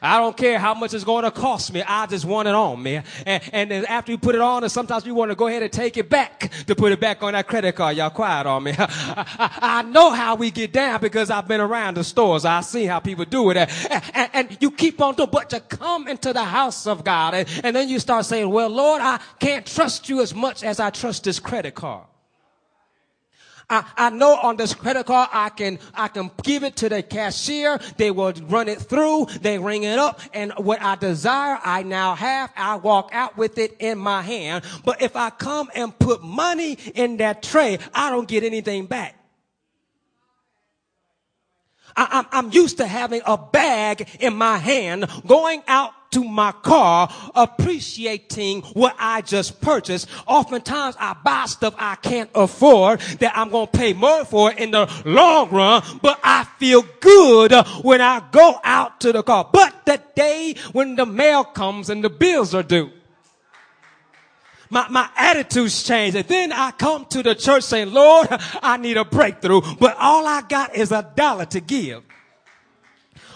I 0.04 0.20
don't 0.20 0.38
care 0.38 0.60
how 0.60 0.76
much 0.76 0.94
it's 0.94 1.04
going 1.04 1.24
to 1.24 1.32
cost 1.32 1.74
me. 1.74 1.82
I 1.82 2.06
just 2.06 2.26
want 2.26 2.48
it 2.48 2.54
on 2.54 2.82
me. 2.84 3.02
And, 3.26 3.44
and 3.52 3.72
then 3.72 3.86
after 3.86 4.12
you 4.12 4.20
put 4.20 4.36
it 4.36 4.42
on, 4.42 4.62
and 4.62 4.72
sometimes 4.72 5.06
we 5.06 5.12
want 5.12 5.32
to 5.32 5.36
go 5.36 5.48
ahead 5.48 5.64
and 5.64 5.72
take 5.72 5.98
it 5.98 6.10
back 6.10 6.52
to 6.68 6.76
put 6.76 6.92
it 6.92 7.00
back 7.00 7.24
on 7.24 7.34
that 7.34 7.48
credit 7.48 7.76
card. 7.76 7.98
Y'all 7.98 8.12
quiet 8.12 8.46
on 8.46 8.62
me. 8.62 8.76
I, 8.78 9.26
I, 9.40 9.80
I 9.80 9.82
know 9.82 10.12
how 10.12 10.36
we 10.36 10.52
get 10.52 10.72
down 10.72 11.02
because 11.02 11.32
I've 11.32 11.48
been 11.48 11.62
around 11.62 11.98
the 11.98 12.04
stores. 12.04 12.46
I 12.46 12.62
see 12.62 12.86
how 12.86 13.00
people 13.00 13.26
do 13.26 13.50
it. 13.50 13.58
And, 13.58 14.04
and, 14.14 14.30
and 14.34 14.58
you 14.62 14.70
keep 14.70 15.02
on 15.02 15.16
doing, 15.16 15.30
but 15.32 15.50
to 15.50 15.60
come 15.60 16.08
into 16.08 16.34
the 16.34 16.46
house 16.46 16.86
of 16.86 17.04
God 17.04 17.34
and, 17.34 17.50
and 17.64 17.76
then 17.76 17.90
you 17.90 17.98
start 17.98 18.26
saying, 18.26 18.48
well, 18.48 18.70
Lord, 18.70 19.02
I 19.02 19.20
can't 19.40 19.66
trust 19.66 20.08
you 20.08 20.22
as 20.22 20.36
much 20.36 20.64
as 20.64 20.80
I 20.80 20.92
trust 20.92 21.24
this 21.24 21.40
credit 21.40 21.74
card. 21.74 22.06
I, 23.70 23.86
I 23.96 24.10
know 24.10 24.36
on 24.36 24.58
this 24.58 24.74
credit 24.74 25.06
card, 25.06 25.30
I 25.32 25.50
can, 25.50 25.80
I 25.94 26.08
can 26.08 26.32
give 26.42 26.64
it 26.64 26.76
to 26.78 26.90
the 26.90 27.04
cashier. 27.04 27.80
They 27.98 28.10
will 28.10 28.34
run 28.48 28.68
it 28.68 28.80
through. 28.80 29.28
They 29.42 29.60
ring 29.60 29.84
it 29.84 30.00
up. 30.00 30.20
And 30.34 30.52
what 30.58 30.82
I 30.82 30.96
desire, 30.96 31.60
I 31.64 31.84
now 31.84 32.16
have. 32.16 32.52
I 32.58 32.78
walk 32.78 33.10
out 33.14 33.38
with 33.38 33.58
it 33.58 33.76
in 33.80 34.00
my 34.00 34.22
hand. 34.22 34.64
But 34.84 35.02
if 35.02 35.16
I 35.16 35.30
come 35.30 35.70
and 35.76 35.98
put 35.98 36.24
money 36.24 36.78
in 36.96 37.18
that 37.18 37.44
tray, 37.44 37.78
I 37.94 38.10
don't 38.10 38.28
get 38.28 38.44
anything 38.44 38.88
back. 38.88 39.16
I, 41.96 42.20
am 42.20 42.28
I'm 42.32 42.52
used 42.52 42.78
to 42.78 42.88
having 42.88 43.22
a 43.26 43.38
bag 43.38 44.08
in 44.20 44.36
my 44.36 44.58
hand, 44.58 45.08
going 45.28 45.64
out 45.68 45.92
to 46.12 46.24
my 46.24 46.52
car 46.52 47.14
appreciating 47.36 48.62
what 48.74 48.96
I 49.00 49.22
just 49.22 49.62
purchased. 49.62 50.08
Oftentimes 50.28 50.96
I 51.00 51.16
buy 51.24 51.46
stuff 51.46 51.76
I 51.78 51.96
can't 51.96 52.30
afford 52.36 53.00
that 53.20 53.38
I'm 53.38 53.50
going 53.50 53.68
to 53.68 53.78
pay 53.78 53.94
more 53.94 54.26
for 54.26 54.52
in 54.52 54.72
the 54.72 54.92
long 55.06 55.50
run, 55.50 55.84
but 56.02 56.20
I 56.24 56.46
feel 56.58 56.84
good 57.00 57.54
when 57.84 58.02
I 58.02 58.24
go 58.32 58.60
out 58.64 59.02
to 59.02 59.12
the 59.12 59.24
car. 59.24 59.50
But 59.52 59.86
the 59.86 60.02
day 60.16 60.56
when 60.72 60.96
the 60.96 61.06
mail 61.06 61.44
comes 61.44 61.90
and 61.90 62.04
the 62.04 62.10
bills 62.10 62.54
are 62.54 62.64
due, 62.64 62.92
my, 64.70 64.88
my 64.90 65.10
attitudes 65.16 65.84
change. 65.84 66.16
And 66.16 66.28
then 66.28 66.52
I 66.52 66.72
come 66.72 67.06
to 67.06 67.24
the 67.24 67.36
church 67.36 67.64
saying, 67.64 67.92
Lord, 67.92 68.28
I 68.62 68.78
need 68.78 68.98
a 68.98 69.06
breakthrough, 69.06 69.62
but 69.80 69.96
all 69.98 70.28
I 70.28 70.42
got 70.42 70.76
is 70.76 70.92
a 70.92 71.12
dollar 71.16 71.46
to 71.48 71.60
give. 71.60 72.04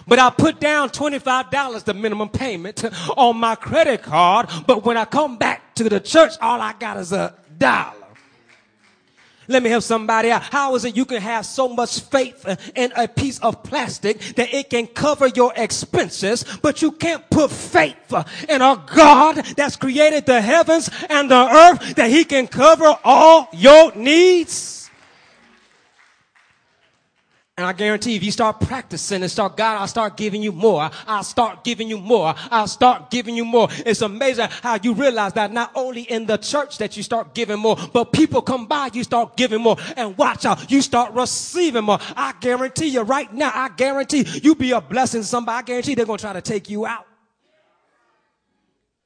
But 0.06 0.18
I 0.18 0.30
put 0.30 0.60
down 0.60 0.90
$25, 0.90 1.84
the 1.84 1.94
minimum 1.94 2.28
payment 2.28 2.84
on 3.16 3.38
my 3.38 3.54
credit 3.54 4.02
card. 4.02 4.50
But 4.66 4.84
when 4.84 4.96
I 4.96 5.04
come 5.04 5.38
back 5.38 5.74
to 5.76 5.88
the 5.88 6.00
church, 6.00 6.32
all 6.40 6.60
I 6.60 6.74
got 6.74 6.98
is 6.98 7.12
a 7.12 7.34
dollar. 7.58 8.04
Let 9.46 9.62
me 9.62 9.68
help 9.68 9.82
somebody 9.82 10.30
out. 10.30 10.42
How 10.42 10.74
is 10.74 10.84
it 10.84 10.96
you 10.96 11.04
can 11.04 11.20
have 11.20 11.44
so 11.44 11.68
much 11.68 12.00
faith 12.00 12.46
in 12.74 12.92
a 12.96 13.06
piece 13.06 13.38
of 13.40 13.62
plastic 13.62 14.18
that 14.36 14.52
it 14.54 14.70
can 14.70 14.86
cover 14.86 15.26
your 15.28 15.52
expenses, 15.54 16.44
but 16.62 16.80
you 16.80 16.92
can't 16.92 17.28
put 17.28 17.50
faith 17.50 18.14
in 18.48 18.62
a 18.62 18.82
God 18.94 19.36
that's 19.56 19.76
created 19.76 20.24
the 20.24 20.40
heavens 20.40 20.88
and 21.10 21.30
the 21.30 21.34
earth 21.34 21.96
that 21.96 22.10
he 22.10 22.24
can 22.24 22.46
cover 22.46 22.96
all 23.04 23.48
your 23.52 23.94
needs? 23.94 24.83
And 27.56 27.64
I 27.64 27.72
guarantee 27.72 28.16
if 28.16 28.24
you 28.24 28.32
start 28.32 28.58
practicing 28.58 29.22
and 29.22 29.30
start, 29.30 29.56
God, 29.56 29.78
I'll 29.78 29.86
start 29.86 30.16
giving 30.16 30.42
you 30.42 30.50
more. 30.50 30.90
I'll 31.06 31.22
start 31.22 31.62
giving 31.62 31.88
you 31.88 31.98
more. 31.98 32.34
I'll 32.50 32.66
start 32.66 33.12
giving 33.12 33.36
you 33.36 33.44
more. 33.44 33.68
It's 33.86 34.02
amazing 34.02 34.48
how 34.60 34.76
you 34.82 34.92
realize 34.92 35.34
that 35.34 35.52
not 35.52 35.70
only 35.76 36.02
in 36.02 36.26
the 36.26 36.36
church 36.36 36.78
that 36.78 36.96
you 36.96 37.04
start 37.04 37.32
giving 37.32 37.60
more, 37.60 37.76
but 37.92 38.12
people 38.12 38.42
come 38.42 38.66
by, 38.66 38.90
you 38.92 39.04
start 39.04 39.36
giving 39.36 39.60
more. 39.62 39.76
And 39.96 40.18
watch 40.18 40.44
out, 40.44 40.68
you 40.68 40.82
start 40.82 41.12
receiving 41.12 41.84
more. 41.84 42.00
I 42.16 42.34
guarantee 42.40 42.88
you 42.88 43.02
right 43.02 43.32
now, 43.32 43.52
I 43.54 43.68
guarantee 43.68 44.26
you 44.42 44.56
be 44.56 44.72
a 44.72 44.80
blessing 44.80 45.20
to 45.20 45.26
somebody. 45.26 45.58
I 45.58 45.62
guarantee 45.62 45.94
they're 45.94 46.06
going 46.06 46.18
to 46.18 46.24
try 46.24 46.32
to 46.32 46.42
take 46.42 46.68
you 46.68 46.86
out. 46.86 47.06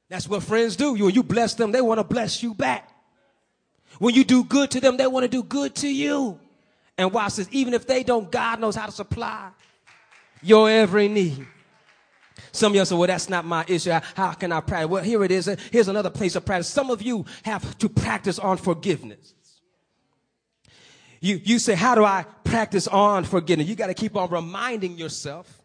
That's 0.09 0.27
what 0.27 0.41
friends 0.41 0.75
do. 0.75 0.93
When 0.93 1.13
you 1.13 1.21
bless 1.21 1.53
them, 1.53 1.71
they 1.71 1.81
want 1.81 1.99
to 1.99 2.03
bless 2.03 2.41
you 2.41 2.55
back. 2.55 2.89
When 3.99 4.15
you 4.15 4.23
do 4.23 4.43
good 4.43 4.71
to 4.71 4.79
them, 4.79 4.97
they 4.97 5.05
want 5.05 5.23
to 5.23 5.27
do 5.27 5.43
good 5.43 5.75
to 5.75 5.87
you. 5.87 6.39
And 6.99 7.13
watch 7.13 7.37
this, 7.37 7.47
even 7.51 7.73
if 7.73 7.87
they 7.87 8.03
don't, 8.03 8.29
God 8.29 8.59
knows 8.59 8.75
how 8.75 8.85
to 8.85 8.91
supply 8.91 9.51
your 10.41 10.69
every 10.69 11.07
need. 11.07 11.47
Some 12.51 12.73
of 12.73 12.75
you 12.75 12.83
say, 12.83 12.93
well, 12.93 13.07
that's 13.07 13.29
not 13.29 13.45
my 13.45 13.63
issue. 13.69 13.91
How 14.15 14.33
can 14.33 14.51
I 14.51 14.59
practice? 14.59 14.89
Well, 14.89 15.01
here 15.01 15.23
it 15.23 15.31
is. 15.31 15.45
Here's 15.71 15.87
another 15.87 16.09
place 16.09 16.35
of 16.35 16.45
practice. 16.45 16.67
Some 16.67 16.89
of 16.89 17.01
you 17.01 17.25
have 17.43 17.77
to 17.77 17.87
practice 17.87 18.37
on 18.37 18.57
forgiveness. 18.57 19.33
You, 21.21 21.39
you 21.41 21.57
say, 21.57 21.73
how 21.73 21.95
do 21.95 22.03
I 22.03 22.25
practice 22.43 22.85
on 22.85 23.23
forgiveness? 23.23 23.69
You 23.69 23.75
got 23.75 23.87
to 23.87 23.93
keep 23.93 24.17
on 24.17 24.29
reminding 24.29 24.97
yourself 24.97 25.61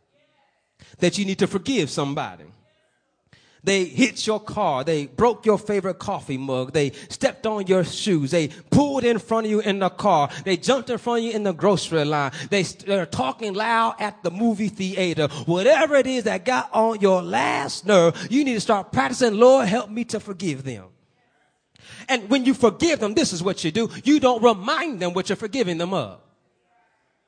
that 0.99 1.18
you 1.18 1.25
need 1.25 1.40
to 1.40 1.49
forgive 1.49 1.90
somebody. 1.90 2.44
They 3.64 3.87
hit 3.87 4.27
your 4.27 4.40
car. 4.40 4.85
They 4.85 5.07
broke 5.07 5.46
your 5.46 5.59
favorite 5.59 5.98
coffee 5.98 6.37
mug. 6.37 6.72
They 6.72 6.90
stepped 7.09 7.46
on 7.46 7.66
your 7.66 7.83
shoes. 7.83 8.31
They 8.31 8.48
pulled 8.70 9.05
in 9.05 9.18
front 9.18 9.46
of 9.46 9.50
you 9.50 9.61
in 9.61 9.79
the 9.79 9.88
car. 9.88 10.29
They 10.44 10.59
jumped 10.59 10.90
in 10.90 10.98
front 10.98 11.20
of 11.20 11.24
you 11.24 11.33
in 11.33 11.42
the 11.44 11.53
grocery 11.53 12.05
line. 12.05 12.33
They, 12.50 12.62
they're 12.62 13.07
talking 13.07 13.55
loud 13.55 13.96
at 13.98 14.22
the 14.22 14.31
movie 14.31 14.68
theater. 14.68 15.29
Whatever 15.46 15.96
it 15.96 16.07
is 16.07 16.24
that 16.24 16.44
got 16.44 16.68
on 16.74 17.00
your 17.00 17.22
last 17.22 17.87
nerve, 17.87 18.29
you 18.31 18.44
need 18.44 18.55
to 18.55 18.61
start 18.61 18.92
practicing, 18.92 19.35
Lord, 19.35 19.66
help 19.66 19.90
me 19.90 20.05
to 20.05 20.20
forgive 20.20 20.62
them. 20.62 20.85
And 22.09 22.29
when 22.29 22.44
you 22.44 22.55
forgive 22.55 23.00
them, 23.00 23.14
this 23.14 23.33
is 23.33 23.42
what 23.42 23.64
you 23.64 23.70
do. 23.70 23.88
You 24.05 24.20
don't 24.20 24.42
remind 24.42 25.00
them 25.00 25.14
what 25.14 25.29
you're 25.31 25.37
forgiving 25.37 25.79
them 25.79 25.94
of. 25.94 26.20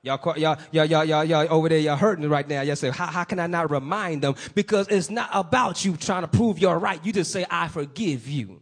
Y'all, 0.07 0.21
y'all, 0.38 0.57
y'all, 0.71 0.85
y'all, 0.85 1.05
y'all, 1.05 1.25
y'all 1.25 1.47
over 1.51 1.69
there, 1.69 1.81
y'all 1.81 1.97
hurting 1.97 2.29
right 2.29 2.47
now. 2.47 2.61
Y'all 2.61 2.77
say, 2.77 2.90
how, 2.90 3.07
how 3.07 3.25
can 3.25 3.40
I 3.40 3.49
not 3.49 3.73
remind 3.73 4.23
them? 4.23 4.37
Because 4.55 4.87
it's 4.87 5.11
not 5.11 5.29
about 5.33 5.85
you 5.85 5.97
trying 5.97 6.23
to 6.23 6.29
prove 6.29 6.61
you're 6.61 6.79
right. 6.79 7.05
You 7.05 7.12
just 7.12 7.33
say, 7.33 7.45
I 7.51 7.66
forgive 7.66 8.29
you. 8.29 8.61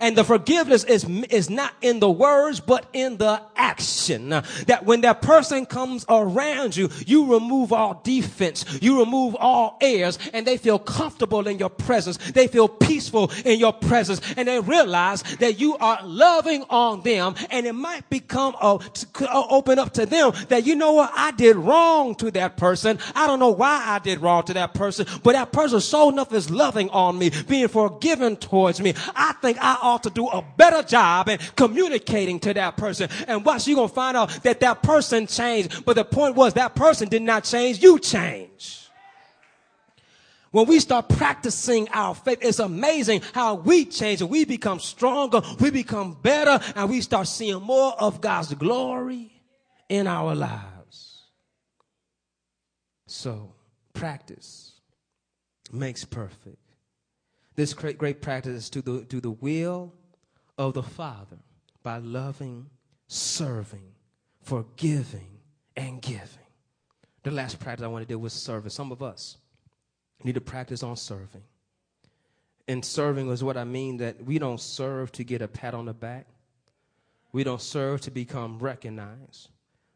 And 0.00 0.16
the 0.16 0.24
forgiveness 0.24 0.84
is, 0.84 1.04
is 1.30 1.50
not 1.50 1.72
in 1.80 2.00
the 2.00 2.10
words, 2.10 2.60
but 2.60 2.86
in 2.92 3.16
the 3.18 3.42
action. 3.56 4.28
That 4.28 4.84
when 4.84 5.02
that 5.02 5.22
person 5.22 5.66
comes 5.66 6.04
around 6.08 6.76
you, 6.76 6.90
you 7.06 7.32
remove 7.32 7.72
all 7.72 8.00
defense, 8.04 8.64
you 8.80 8.98
remove 9.00 9.34
all 9.36 9.78
airs, 9.80 10.18
and 10.32 10.46
they 10.46 10.56
feel 10.56 10.78
comfortable 10.78 11.46
in 11.46 11.58
your 11.58 11.70
presence. 11.70 12.18
They 12.32 12.46
feel 12.46 12.68
peaceful 12.68 13.30
in 13.44 13.58
your 13.58 13.72
presence, 13.72 14.20
and 14.36 14.48
they 14.48 14.60
realize 14.60 15.22
that 15.40 15.58
you 15.58 15.76
are 15.78 15.98
loving 16.04 16.64
on 16.70 17.02
them, 17.02 17.34
and 17.50 17.66
it 17.66 17.74
might 17.74 18.08
become 18.10 18.54
a, 18.60 18.78
uh, 19.20 19.46
open 19.48 19.78
up 19.78 19.92
to 19.94 20.06
them 20.06 20.32
that 20.48 20.66
you 20.66 20.74
know 20.74 20.92
what 20.92 21.12
I 21.14 21.30
did 21.32 21.56
wrong 21.56 22.14
to 22.16 22.30
that 22.32 22.56
person. 22.56 22.98
I 23.14 23.26
don't 23.26 23.38
know 23.38 23.50
why 23.50 23.82
I 23.86 23.98
did 23.98 24.20
wrong 24.20 24.42
to 24.44 24.54
that 24.54 24.74
person, 24.74 25.06
but 25.22 25.32
that 25.32 25.52
person 25.52 25.80
so 25.80 26.08
enough 26.08 26.32
is 26.32 26.50
loving 26.50 26.90
on 26.90 27.18
me, 27.18 27.30
being 27.48 27.68
forgiven 27.68 28.36
towards 28.36 28.80
me. 28.80 28.94
I 29.14 29.34
think 29.40 29.58
I 29.60 29.78
ought 29.82 30.02
to 30.04 30.10
do 30.10 30.28
a 30.28 30.44
better 30.56 30.82
job 30.82 31.28
in 31.28 31.38
communicating 31.56 32.40
to 32.40 32.54
that 32.54 32.76
person. 32.76 33.08
And 33.26 33.44
watch, 33.44 33.66
you're 33.66 33.76
going 33.76 33.88
to 33.88 33.94
find 33.94 34.16
out 34.16 34.30
that 34.42 34.60
that 34.60 34.82
person 34.82 35.26
changed. 35.26 35.84
But 35.84 35.96
the 35.96 36.04
point 36.04 36.36
was 36.36 36.54
that 36.54 36.74
person 36.74 37.08
did 37.08 37.22
not 37.22 37.44
change. 37.44 37.82
You 37.82 37.98
change. 37.98 38.82
When 40.52 40.66
we 40.66 40.80
start 40.80 41.08
practicing 41.08 41.88
our 41.92 42.14
faith, 42.14 42.38
it's 42.42 42.58
amazing 42.58 43.22
how 43.32 43.54
we 43.54 43.86
change 43.86 44.20
and 44.20 44.30
we 44.30 44.44
become 44.44 44.80
stronger, 44.80 45.40
we 45.58 45.70
become 45.70 46.12
better, 46.20 46.60
and 46.76 46.90
we 46.90 47.00
start 47.00 47.26
seeing 47.26 47.62
more 47.62 47.94
of 47.98 48.20
God's 48.20 48.52
glory 48.52 49.32
in 49.88 50.06
our 50.06 50.34
lives. 50.34 51.22
So, 53.06 53.54
practice 53.94 54.72
makes 55.72 56.04
perfect. 56.04 56.61
This 57.54 57.74
great, 57.74 58.22
practice 58.22 58.70
to 58.70 58.82
the, 58.82 59.04
to 59.04 59.20
the 59.20 59.30
will 59.30 59.92
of 60.56 60.74
the 60.74 60.82
Father 60.82 61.38
by 61.82 61.98
loving, 61.98 62.66
serving, 63.08 63.92
forgiving, 64.42 65.38
and 65.76 66.00
giving. 66.00 66.26
The 67.22 67.30
last 67.30 67.60
practice 67.60 67.84
I 67.84 67.88
want 67.88 68.06
to 68.06 68.12
do 68.12 68.18
was 68.18 68.32
service. 68.32 68.74
Some 68.74 68.90
of 68.90 69.02
us 69.02 69.36
need 70.24 70.34
to 70.34 70.40
practice 70.40 70.82
on 70.82 70.96
serving. 70.96 71.42
And 72.68 72.84
serving 72.84 73.28
is 73.30 73.44
what 73.44 73.56
I 73.56 73.64
mean 73.64 73.98
that 73.98 74.24
we 74.24 74.38
don't 74.38 74.60
serve 74.60 75.12
to 75.12 75.24
get 75.24 75.42
a 75.42 75.48
pat 75.48 75.74
on 75.74 75.86
the 75.86 75.92
back. 75.92 76.26
We 77.32 77.44
don't 77.44 77.60
serve 77.60 78.00
to 78.02 78.10
become 78.10 78.58
recognized. 78.58 79.48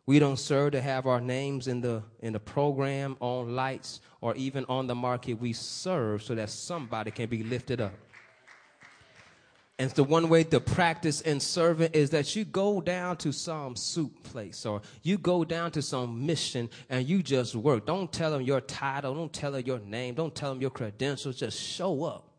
We 0.06 0.20
don't 0.20 0.38
serve 0.38 0.72
to 0.72 0.80
have 0.80 1.06
our 1.06 1.20
names 1.20 1.66
in 1.66 1.80
the 1.80 2.02
in 2.20 2.32
the 2.32 2.38
program, 2.38 3.16
on 3.18 3.56
lights, 3.56 4.00
or 4.20 4.36
even 4.36 4.64
on 4.68 4.86
the 4.86 4.94
market. 4.94 5.34
We 5.34 5.52
serve 5.52 6.22
so 6.22 6.36
that 6.36 6.48
somebody 6.50 7.10
can 7.10 7.28
be 7.28 7.42
lifted 7.42 7.80
up. 7.80 7.92
And 9.78 9.90
the 9.90 10.04
one 10.04 10.28
way 10.30 10.44
to 10.44 10.60
practice 10.60 11.20
in 11.20 11.38
serving 11.38 11.90
is 11.92 12.10
that 12.10 12.34
you 12.34 12.44
go 12.44 12.80
down 12.80 13.18
to 13.18 13.32
some 13.32 13.76
soup 13.76 14.22
place 14.22 14.64
or 14.64 14.80
you 15.02 15.18
go 15.18 15.44
down 15.44 15.70
to 15.72 15.82
some 15.82 16.24
mission 16.24 16.70
and 16.88 17.06
you 17.06 17.22
just 17.22 17.54
work. 17.54 17.84
Don't 17.84 18.10
tell 18.10 18.30
them 18.30 18.40
your 18.40 18.62
title. 18.62 19.14
Don't 19.14 19.32
tell 19.32 19.52
them 19.52 19.66
your 19.66 19.80
name. 19.80 20.14
Don't 20.14 20.34
tell 20.34 20.50
them 20.50 20.62
your 20.62 20.70
credentials. 20.70 21.36
Just 21.36 21.60
show 21.60 22.04
up 22.04 22.35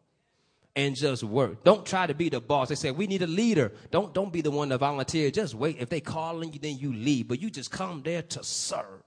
and 0.77 0.95
just 0.95 1.23
work. 1.23 1.63
Don't 1.63 1.85
try 1.85 2.05
to 2.07 2.13
be 2.13 2.29
the 2.29 2.39
boss. 2.39 2.69
They 2.69 2.75
say 2.75 2.91
we 2.91 3.07
need 3.07 3.23
a 3.23 3.27
leader. 3.27 3.73
Don't 3.91 4.13
don't 4.13 4.31
be 4.31 4.41
the 4.41 4.51
one 4.51 4.69
to 4.69 4.77
volunteer. 4.77 5.31
Just 5.31 5.55
wait. 5.55 5.77
If 5.79 5.89
they 5.89 5.99
call 5.99 6.37
on 6.37 6.53
you, 6.53 6.59
then 6.59 6.77
you 6.77 6.93
leave. 6.93 7.27
But 7.27 7.41
you 7.41 7.49
just 7.49 7.71
come 7.71 8.03
there 8.03 8.21
to 8.21 8.43
serve. 8.43 9.03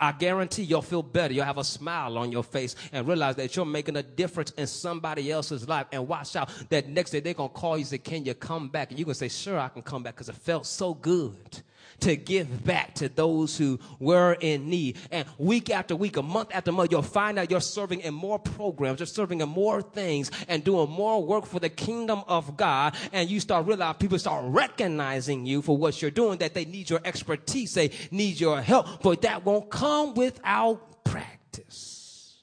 I 0.00 0.12
guarantee 0.12 0.64
you'll 0.64 0.82
feel 0.82 1.02
better. 1.02 1.32
You'll 1.32 1.44
have 1.44 1.58
a 1.58 1.64
smile 1.64 2.18
on 2.18 2.32
your 2.32 2.42
face 2.42 2.74
and 2.92 3.06
realize 3.06 3.36
that 3.36 3.54
you're 3.54 3.64
making 3.64 3.96
a 3.96 4.02
difference 4.02 4.50
in 4.52 4.66
somebody 4.66 5.30
else's 5.30 5.68
life. 5.68 5.86
And 5.92 6.08
watch 6.08 6.34
out 6.34 6.50
that 6.70 6.88
next 6.88 7.10
day 7.10 7.20
they're 7.20 7.34
gonna 7.34 7.50
call 7.50 7.76
you 7.76 7.82
and 7.82 7.86
say, 7.86 7.98
Can 7.98 8.24
you 8.24 8.34
come 8.34 8.68
back? 8.68 8.90
And 8.90 8.98
you're 8.98 9.06
gonna 9.06 9.14
say, 9.14 9.28
Sure, 9.28 9.58
I 9.58 9.68
can 9.68 9.82
come 9.82 10.02
back 10.02 10.14
because 10.14 10.30
it 10.30 10.36
felt 10.36 10.66
so 10.66 10.94
good 10.94 11.62
to 12.04 12.16
give 12.16 12.64
back 12.64 12.94
to 12.94 13.08
those 13.08 13.56
who 13.56 13.78
were 13.98 14.34
in 14.40 14.68
need. 14.68 14.98
And 15.10 15.26
week 15.38 15.70
after 15.70 15.96
week, 15.96 16.18
a 16.18 16.22
month 16.22 16.50
after 16.52 16.70
month, 16.70 16.92
you'll 16.92 17.02
find 17.02 17.38
out 17.38 17.50
you're 17.50 17.60
serving 17.60 18.00
in 18.00 18.12
more 18.12 18.38
programs, 18.38 19.00
you're 19.00 19.06
serving 19.06 19.40
in 19.40 19.48
more 19.48 19.80
things 19.80 20.30
and 20.48 20.62
doing 20.62 20.90
more 20.90 21.24
work 21.24 21.46
for 21.46 21.60
the 21.60 21.70
kingdom 21.70 22.22
of 22.28 22.56
God. 22.58 22.94
And 23.12 23.30
you 23.30 23.40
start 23.40 23.66
realizing 23.66 23.98
people 23.98 24.18
start 24.18 24.44
recognizing 24.46 25.46
you 25.46 25.62
for 25.62 25.76
what 25.76 26.02
you're 26.02 26.10
doing, 26.10 26.38
that 26.38 26.52
they 26.52 26.66
need 26.66 26.90
your 26.90 27.00
expertise, 27.04 27.72
they 27.72 27.90
need 28.10 28.38
your 28.38 28.60
help, 28.60 29.02
but 29.02 29.22
that 29.22 29.44
won't 29.44 29.70
come 29.70 30.14
without 30.14 31.04
practice. 31.04 32.42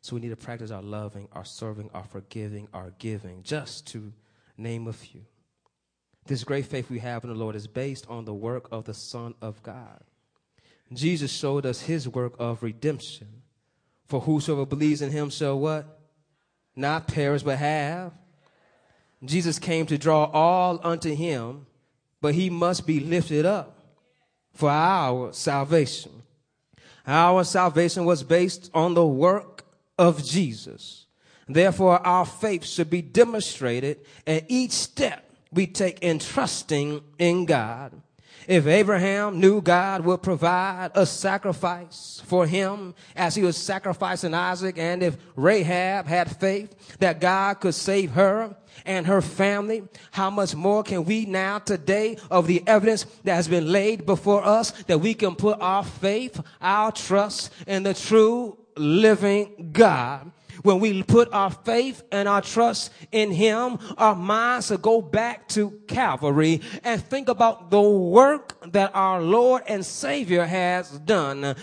So 0.00 0.16
we 0.16 0.20
need 0.20 0.30
to 0.30 0.36
practice 0.36 0.72
our 0.72 0.82
loving, 0.82 1.28
our 1.32 1.44
serving, 1.44 1.90
our 1.94 2.02
forgiving, 2.02 2.66
our 2.74 2.92
giving, 2.98 3.44
just 3.44 3.86
to 3.88 4.12
name 4.56 4.88
a 4.88 4.92
few. 4.92 5.26
This 6.30 6.44
great 6.44 6.66
faith 6.66 6.88
we 6.88 7.00
have 7.00 7.24
in 7.24 7.30
the 7.30 7.34
Lord 7.36 7.56
is 7.56 7.66
based 7.66 8.06
on 8.08 8.24
the 8.24 8.32
work 8.32 8.68
of 8.70 8.84
the 8.84 8.94
Son 8.94 9.34
of 9.42 9.60
God. 9.64 10.00
Jesus 10.92 11.28
showed 11.32 11.66
us 11.66 11.82
his 11.82 12.06
work 12.06 12.34
of 12.38 12.62
redemption. 12.62 13.42
For 14.06 14.20
whosoever 14.20 14.64
believes 14.64 15.02
in 15.02 15.10
him 15.10 15.30
shall 15.30 15.58
what? 15.58 15.98
Not 16.76 17.08
perish, 17.08 17.42
but 17.42 17.58
have. 17.58 18.12
Jesus 19.24 19.58
came 19.58 19.86
to 19.86 19.98
draw 19.98 20.26
all 20.26 20.78
unto 20.84 21.12
him, 21.12 21.66
but 22.20 22.36
he 22.36 22.48
must 22.48 22.86
be 22.86 23.00
lifted 23.00 23.44
up 23.44 23.96
for 24.54 24.70
our 24.70 25.32
salvation. 25.32 26.12
Our 27.08 27.42
salvation 27.42 28.04
was 28.04 28.22
based 28.22 28.70
on 28.72 28.94
the 28.94 29.04
work 29.04 29.64
of 29.98 30.24
Jesus. 30.24 31.06
Therefore, 31.48 31.98
our 32.06 32.24
faith 32.24 32.64
should 32.64 32.88
be 32.88 33.02
demonstrated 33.02 33.98
at 34.28 34.44
each 34.46 34.70
step 34.70 35.26
we 35.52 35.66
take 35.66 36.00
in 36.00 36.18
trusting 36.18 37.02
in 37.18 37.44
God. 37.44 37.92
If 38.46 38.66
Abraham 38.66 39.38
knew 39.38 39.60
God 39.60 40.04
would 40.04 40.22
provide 40.22 40.90
a 40.94 41.06
sacrifice 41.06 42.22
for 42.26 42.46
him 42.46 42.94
as 43.14 43.34
he 43.34 43.42
was 43.42 43.56
sacrificing 43.56 44.34
Isaac, 44.34 44.76
and 44.78 45.02
if 45.02 45.16
Rahab 45.36 46.06
had 46.06 46.36
faith 46.36 46.98
that 46.98 47.20
God 47.20 47.60
could 47.60 47.74
save 47.74 48.12
her 48.12 48.56
and 48.84 49.06
her 49.06 49.20
family, 49.20 49.82
how 50.10 50.30
much 50.30 50.54
more 50.54 50.82
can 50.82 51.04
we 51.04 51.26
now 51.26 51.58
today 51.58 52.16
of 52.30 52.46
the 52.46 52.66
evidence 52.66 53.04
that 53.24 53.34
has 53.34 53.46
been 53.46 53.70
laid 53.70 54.06
before 54.06 54.44
us 54.44 54.70
that 54.84 54.98
we 54.98 55.14
can 55.14 55.36
put 55.36 55.60
our 55.60 55.84
faith, 55.84 56.40
our 56.60 56.90
trust 56.92 57.52
in 57.66 57.82
the 57.82 57.94
true 57.94 58.56
living 58.76 59.70
God 59.72 60.32
when 60.62 60.80
we 60.80 61.02
put 61.02 61.32
our 61.32 61.50
faith 61.50 62.02
and 62.12 62.28
our 62.28 62.42
trust 62.42 62.92
in 63.12 63.30
Him, 63.30 63.78
our 63.96 64.14
minds 64.14 64.70
will 64.70 64.78
go 64.78 65.02
back 65.02 65.48
to 65.48 65.70
Calvary 65.88 66.60
and 66.84 67.02
think 67.02 67.28
about 67.28 67.70
the 67.70 67.80
work 67.80 68.72
that 68.72 68.90
our 68.94 69.22
Lord 69.22 69.62
and 69.66 69.84
Savior 69.84 70.44
has 70.44 70.90
done. 70.90 71.56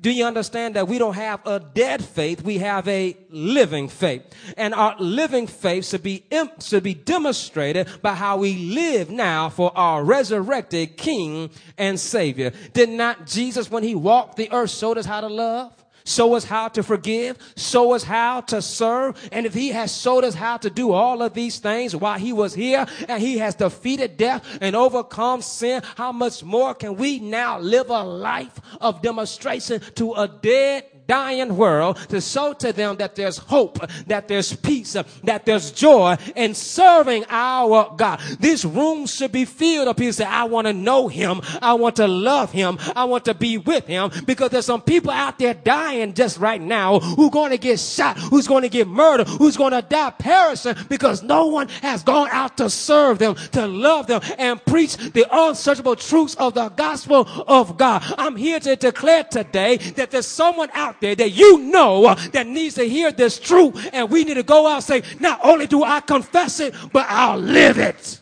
Do 0.00 0.10
you 0.10 0.24
understand 0.24 0.76
that 0.76 0.88
we 0.88 0.98
don't 0.98 1.14
have 1.14 1.46
a 1.46 1.60
dead 1.60 2.04
faith? 2.04 2.42
We 2.42 2.58
have 2.58 2.86
a 2.88 3.16
living 3.30 3.88
faith. 3.88 4.22
And 4.56 4.74
our 4.74 4.96
living 4.98 5.46
faith 5.46 5.86
should 5.86 6.02
be, 6.02 6.24
should 6.60 6.82
be 6.82 6.94
demonstrated 6.94 7.88
by 8.02 8.14
how 8.14 8.38
we 8.38 8.54
live 8.56 9.10
now 9.10 9.48
for 9.48 9.76
our 9.76 10.04
resurrected 10.04 10.96
King 10.96 11.50
and 11.78 11.98
Savior. 11.98 12.52
Did 12.72 12.90
not 12.90 13.26
Jesus, 13.26 13.70
when 13.70 13.82
He 13.82 13.94
walked 13.94 14.36
the 14.36 14.50
earth, 14.52 14.70
showed 14.70 14.98
us 14.98 15.06
how 15.06 15.20
to 15.20 15.28
love? 15.28 15.81
Show 16.04 16.34
us 16.34 16.44
how 16.44 16.68
to 16.68 16.82
forgive, 16.82 17.38
show 17.56 17.92
us 17.92 18.02
how 18.02 18.40
to 18.42 18.62
serve. 18.62 19.16
And 19.32 19.46
if 19.46 19.54
he 19.54 19.68
has 19.70 19.96
showed 19.96 20.24
us 20.24 20.34
how 20.34 20.56
to 20.58 20.70
do 20.70 20.92
all 20.92 21.22
of 21.22 21.34
these 21.34 21.58
things 21.58 21.94
while 21.94 22.18
he 22.18 22.32
was 22.32 22.54
here 22.54 22.86
and 23.08 23.22
he 23.22 23.38
has 23.38 23.54
defeated 23.54 24.16
death 24.16 24.58
and 24.60 24.76
overcome 24.76 25.42
sin, 25.42 25.82
how 25.96 26.12
much 26.12 26.42
more 26.42 26.74
can 26.74 26.96
we 26.96 27.18
now 27.18 27.58
live 27.58 27.90
a 27.90 28.02
life 28.02 28.60
of 28.80 29.02
demonstration 29.02 29.80
to 29.94 30.12
a 30.14 30.28
dead, 30.28 30.84
dying 31.06 31.56
world 31.56 31.96
to 32.08 32.20
show 32.20 32.52
to 32.54 32.72
them 32.72 32.96
that 32.96 33.14
there's 33.14 33.38
hope, 33.38 33.78
that 34.06 34.28
there's 34.28 34.54
peace, 34.54 34.96
that 35.24 35.44
there's 35.44 35.70
joy 35.70 36.16
in 36.36 36.54
serving 36.54 37.24
our 37.28 37.94
God. 37.96 38.20
This 38.40 38.64
room 38.64 39.06
should 39.06 39.32
be 39.32 39.44
filled 39.44 39.88
of 39.88 39.96
people 39.96 40.12
say, 40.12 40.24
I 40.24 40.44
want 40.44 40.66
to 40.66 40.72
know 40.72 41.08
him. 41.08 41.40
I 41.60 41.74
want 41.74 41.96
to 41.96 42.08
love 42.08 42.52
him. 42.52 42.78
I 42.96 43.04
want 43.04 43.24
to 43.26 43.34
be 43.34 43.58
with 43.58 43.86
him 43.86 44.10
because 44.26 44.50
there's 44.50 44.66
some 44.66 44.82
people 44.82 45.10
out 45.10 45.38
there 45.38 45.54
dying 45.54 46.14
just 46.14 46.38
right 46.38 46.60
now 46.60 46.98
who 47.00 47.26
are 47.26 47.30
going 47.30 47.50
to 47.50 47.58
get 47.58 47.78
shot, 47.78 48.18
who's 48.18 48.48
going 48.48 48.62
to 48.62 48.68
get 48.68 48.88
murdered, 48.88 49.28
who's 49.28 49.56
going 49.56 49.72
to 49.72 49.82
die 49.82 50.10
perishing 50.10 50.74
because 50.88 51.22
no 51.22 51.46
one 51.46 51.68
has 51.68 52.02
gone 52.02 52.28
out 52.30 52.56
to 52.56 52.70
serve 52.70 53.18
them, 53.18 53.34
to 53.52 53.66
love 53.66 54.06
them 54.06 54.20
and 54.38 54.64
preach 54.64 54.96
the 54.96 55.26
unsearchable 55.30 55.96
truths 55.96 56.34
of 56.36 56.54
the 56.54 56.68
gospel 56.70 57.28
of 57.46 57.76
God. 57.76 58.02
I'm 58.16 58.36
here 58.36 58.60
to 58.60 58.76
declare 58.76 59.24
today 59.24 59.76
that 59.76 60.10
there's 60.10 60.26
someone 60.26 60.70
out 60.72 61.00
there 61.02 61.14
that 61.14 61.32
you 61.32 61.58
know 61.58 62.06
uh, 62.06 62.14
that 62.30 62.46
needs 62.46 62.76
to 62.76 62.84
hear 62.84 63.12
this 63.12 63.38
truth 63.38 63.90
and 63.92 64.08
we 64.08 64.24
need 64.24 64.34
to 64.34 64.42
go 64.42 64.66
out 64.66 64.76
and 64.76 64.84
say, 64.84 65.02
not 65.20 65.40
only 65.44 65.66
do 65.66 65.84
I 65.84 66.00
confess 66.00 66.60
it, 66.60 66.74
but 66.92 67.04
I'll 67.08 67.38
live 67.38 67.78
it. 67.78 68.20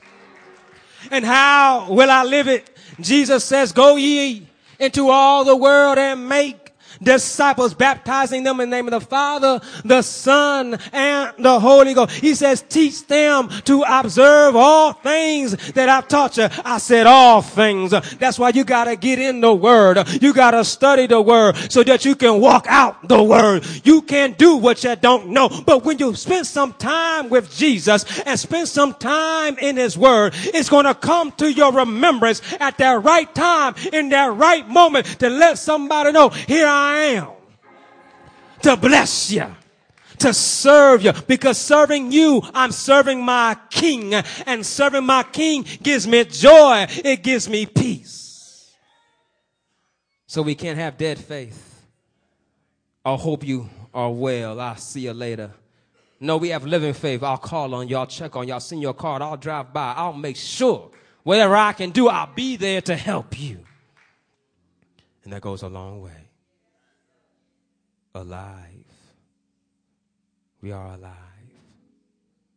And 1.13 1.25
how 1.25 1.93
will 1.93 2.11
I 2.11 2.25
live 2.25 2.49
it? 2.49 2.77
Jesus 3.01 3.45
says, 3.45 3.71
go 3.73 3.97
ye 3.97 4.49
into 4.79 5.09
all 5.11 5.45
the 5.45 5.55
world 5.55 5.99
and 5.99 6.29
make 6.29 6.70
disciples, 7.03 7.75
baptizing 7.75 8.43
them 8.43 8.61
in 8.61 8.71
the 8.71 8.77
name 8.77 8.87
of 8.87 8.93
the 8.93 9.01
Father, 9.01 9.61
the 9.85 10.03
Son, 10.03 10.79
and 10.93 11.33
the 11.39 11.61
Holy 11.61 11.95
Ghost. 11.95 12.13
He 12.13 12.35
says, 12.35 12.63
teach 12.63 13.07
them 13.07 13.49
to 13.65 13.83
observe 13.89 14.57
all 14.57 14.93
things 14.93 15.57
that 15.73 15.89
I've 15.89 16.09
taught 16.09 16.37
you. 16.37 16.49
I 16.65 16.79
said 16.79 17.07
all 17.07 17.43
things. 17.43 17.91
That's 18.19 18.39
why 18.39 18.51
you 18.51 18.65
gotta 18.65 18.97
get 18.97 19.19
in 19.19 19.41
the 19.41 19.55
Word. 19.55 19.99
You 20.21 20.33
gotta 20.33 20.65
study 20.65 21.07
the 21.07 21.21
Word 21.21 21.57
so 21.71 21.83
that 21.85 22.05
you 22.05 22.15
can 22.15 22.41
walk 22.41 22.67
out 22.69 23.09
the 23.09 23.23
Word. 23.23 23.67
You 23.85 24.03
can 24.03 24.33
do 24.33 24.57
what 24.57 24.85
you 24.85 24.95
don't 24.97 25.29
know. 25.29 25.49
But 25.49 25.85
when 25.85 25.99
you 25.99 26.15
spend 26.15 26.47
some 26.47 26.73
time 26.75 27.29
with 27.29 27.55
Jesus 27.55 28.21
and 28.21 28.39
spend 28.39 28.69
some 28.69 28.95
time 28.95 29.59
in 29.59 29.77
His 29.77 29.97
Word, 29.97 30.35
it's 30.37 30.69
gonna 30.69 30.95
come 30.95 31.33
to 31.33 31.51
your 31.51 31.73
remembrance 31.73 32.43
at 32.61 32.79
that 32.79 33.03
right 33.03 33.33
time, 33.35 33.75
in 33.93 34.11
that 34.11 34.35
right 34.35 34.69
moment 34.69 35.07
to 35.21 35.31
let 35.31 35.59
somebody 35.59 36.13
know, 36.13 36.29
here 36.29 36.67
I 36.67 36.90
To 38.63 38.77
bless 38.77 39.33
you 39.33 39.47
to 40.21 40.35
serve 40.35 41.03
you 41.03 41.13
because 41.27 41.59
serving 41.59 42.13
you, 42.13 42.43
I'm 42.55 42.73
serving 42.73 43.25
my 43.25 43.57
king 43.71 44.15
and 44.15 44.65
serving 44.65 45.05
my 45.05 45.25
king 45.25 45.65
gives 45.83 46.07
me 46.07 46.25
joy. 46.25 46.87
It 47.05 47.23
gives 47.23 47.49
me 47.49 47.67
peace. 47.67 48.73
So 50.27 50.43
we 50.43 50.55
can't 50.55 50.79
have 50.79 50.97
dead 50.97 51.19
faith. 51.19 51.67
I 53.05 53.17
hope 53.17 53.45
you 53.45 53.69
are 53.93 54.13
well. 54.13 54.61
I'll 54.61 54.77
see 54.77 55.01
you 55.01 55.13
later. 55.13 55.51
No, 56.21 56.37
we 56.37 56.51
have 56.51 56.67
living 56.67 56.93
faith. 56.93 57.23
I'll 57.23 57.39
call 57.39 57.75
on 57.75 57.89
you. 57.89 57.97
I'll 57.97 58.07
check 58.07 58.37
on 58.37 58.47
you. 58.47 58.53
I'll 58.53 58.61
send 58.61 58.83
you 58.83 58.91
a 58.91 58.95
card. 58.95 59.23
I'll 59.23 59.39
drive 59.39 59.73
by. 59.73 59.95
I'll 59.97 60.13
make 60.13 60.37
sure 60.37 60.91
whatever 61.23 61.57
I 61.57 61.73
can 61.73 61.91
do, 61.91 62.09
I'll 62.09 62.33
be 62.33 62.57
there 62.57 62.83
to 62.83 62.95
help 62.95 63.41
you. 63.41 63.59
And 65.25 65.33
that 65.33 65.41
goes 65.41 65.63
a 65.63 65.69
long 65.69 66.03
way 66.03 66.20
alive. 68.15 68.85
We 70.61 70.73
are 70.73 70.95
alive. 70.95 71.15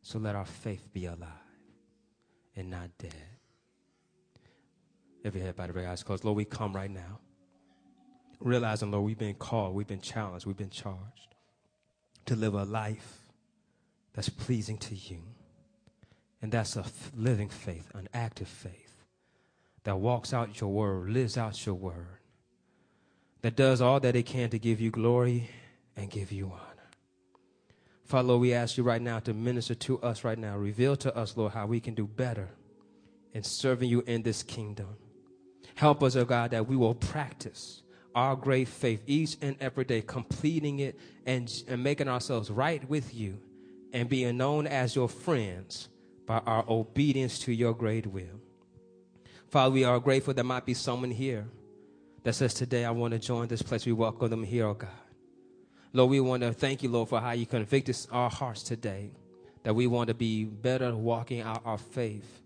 So 0.01 0.19
let 0.19 0.35
our 0.35 0.45
faith 0.45 0.89
be 0.91 1.05
alive 1.05 1.29
and 2.55 2.69
not 2.69 2.89
dead. 2.97 3.13
Every 5.23 5.39
head 5.39 5.55
by 5.55 5.67
the 5.67 5.87
eyes 5.87 6.03
closed. 6.03 6.25
Lord, 6.25 6.35
we 6.35 6.45
come 6.45 6.73
right 6.73 6.91
now. 6.91 7.19
Realizing, 8.39 8.91
Lord, 8.91 9.05
we've 9.05 9.17
been 9.17 9.35
called, 9.35 9.73
we've 9.73 9.87
been 9.87 10.01
challenged, 10.01 10.45
we've 10.45 10.57
been 10.57 10.69
charged 10.69 11.35
to 12.25 12.35
live 12.35 12.53
a 12.55 12.65
life 12.65 13.19
that's 14.13 14.27
pleasing 14.27 14.77
to 14.79 14.95
you. 14.95 15.21
And 16.41 16.51
that's 16.51 16.75
a 16.75 16.83
living 17.15 17.47
faith, 17.47 17.89
an 17.93 18.09
active 18.13 18.49
faith 18.49 19.05
that 19.85 19.97
walks 19.97 20.33
out 20.33 20.59
your 20.59 20.71
word, 20.71 21.09
lives 21.09 21.37
out 21.37 21.65
your 21.65 21.75
word 21.75 22.19
that 23.43 23.57
does 23.57 23.81
all 23.81 23.99
that 23.99 24.15
it 24.15 24.23
can 24.23 24.49
to 24.49 24.57
give 24.57 24.79
you 24.79 24.89
glory 24.89 25.49
and 25.95 26.09
give 26.09 26.31
you 26.31 26.47
honor. 26.47 26.89
Father, 28.05 28.29
Lord, 28.29 28.41
we 28.41 28.53
ask 28.53 28.77
you 28.77 28.83
right 28.83 29.01
now 29.01 29.19
to 29.19 29.33
minister 29.33 29.75
to 29.75 30.01
us 30.01 30.23
right 30.23 30.39
now. 30.39 30.57
Reveal 30.57 30.95
to 30.97 31.15
us, 31.15 31.35
Lord, 31.35 31.51
how 31.51 31.67
we 31.67 31.79
can 31.79 31.93
do 31.93 32.07
better 32.07 32.49
in 33.33 33.43
serving 33.43 33.89
you 33.89 34.01
in 34.07 34.23
this 34.23 34.43
kingdom. 34.43 34.95
Help 35.75 36.01
us, 36.03 36.15
oh 36.15 36.23
God, 36.23 36.51
that 36.51 36.67
we 36.67 36.77
will 36.77 36.95
practice 36.95 37.83
our 38.15 38.35
great 38.35 38.67
faith 38.67 39.01
each 39.07 39.35
and 39.41 39.57
every 39.59 39.83
day, 39.83 40.01
completing 40.01 40.79
it 40.79 40.97
and, 41.25 41.51
and 41.67 41.83
making 41.83 42.07
ourselves 42.07 42.49
right 42.49 42.87
with 42.89 43.13
you 43.13 43.39
and 43.91 44.07
being 44.07 44.37
known 44.37 44.67
as 44.67 44.95
your 44.95 45.09
friends 45.09 45.89
by 46.25 46.37
our 46.45 46.63
obedience 46.69 47.39
to 47.39 47.51
your 47.51 47.73
great 47.73 48.07
will. 48.07 48.39
Father, 49.49 49.73
we 49.73 49.83
are 49.83 49.99
grateful 49.99 50.33
there 50.33 50.43
might 50.45 50.65
be 50.65 50.73
someone 50.73 51.11
here 51.11 51.47
that 52.23 52.33
says, 52.33 52.53
Today 52.53 52.85
I 52.85 52.91
want 52.91 53.13
to 53.13 53.19
join 53.19 53.47
this 53.47 53.61
place. 53.61 53.85
We 53.85 53.91
welcome 53.91 54.29
them 54.29 54.43
here, 54.43 54.67
oh 54.67 54.73
God. 54.73 54.89
Lord, 55.91 56.09
we 56.09 56.19
want 56.19 56.41
to 56.41 56.53
thank 56.53 56.81
you, 56.81 56.89
Lord, 56.89 57.09
for 57.09 57.19
how 57.19 57.31
you 57.31 57.45
convicted 57.45 57.95
our 58.11 58.29
hearts 58.29 58.63
today, 58.63 59.11
that 59.63 59.75
we 59.75 59.85
want 59.85 60.07
to 60.07 60.15
be 60.15 60.45
better 60.45 60.95
walking 60.95 61.41
out 61.41 61.61
our 61.65 61.77
faith, 61.77 62.41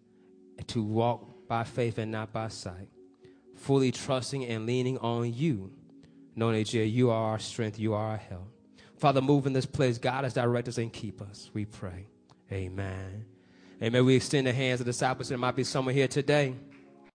to 0.68 0.84
walk 0.84 1.48
by 1.48 1.64
faith 1.64 1.98
and 1.98 2.12
not 2.12 2.34
by 2.34 2.50
sight, 2.50 2.90
fully 3.56 3.92
trusting 3.92 4.46
and 4.46 4.66
leaning 4.66 4.98
on 4.98 5.34
you, 5.34 5.72
knowing 6.36 6.62
that 6.62 6.74
you 6.74 7.10
are 7.10 7.32
our 7.32 7.40
strength, 7.40 7.80
you 7.80 7.94
are 7.94 8.12
our 8.12 8.18
help. 8.18 8.50
Father, 8.98 9.22
move 9.22 9.46
in 9.46 9.54
this 9.54 9.66
place. 9.66 9.98
God 9.98 10.26
us, 10.26 10.34
direct 10.34 10.68
us, 10.68 10.78
and 10.78 10.92
keep 10.92 11.22
us. 11.22 11.50
We 11.54 11.66
pray. 11.66 12.08
Amen. 12.52 13.26
Amen. 13.82 14.06
We 14.06 14.16
extend 14.16 14.48
the 14.48 14.54
hands 14.54 14.80
of 14.80 14.88
the 14.88 14.92
disciples. 14.92 15.30
There 15.30 15.38
might 15.38 15.56
be 15.56 15.64
someone 15.64 15.94
here 15.94 16.08
today 16.08 16.56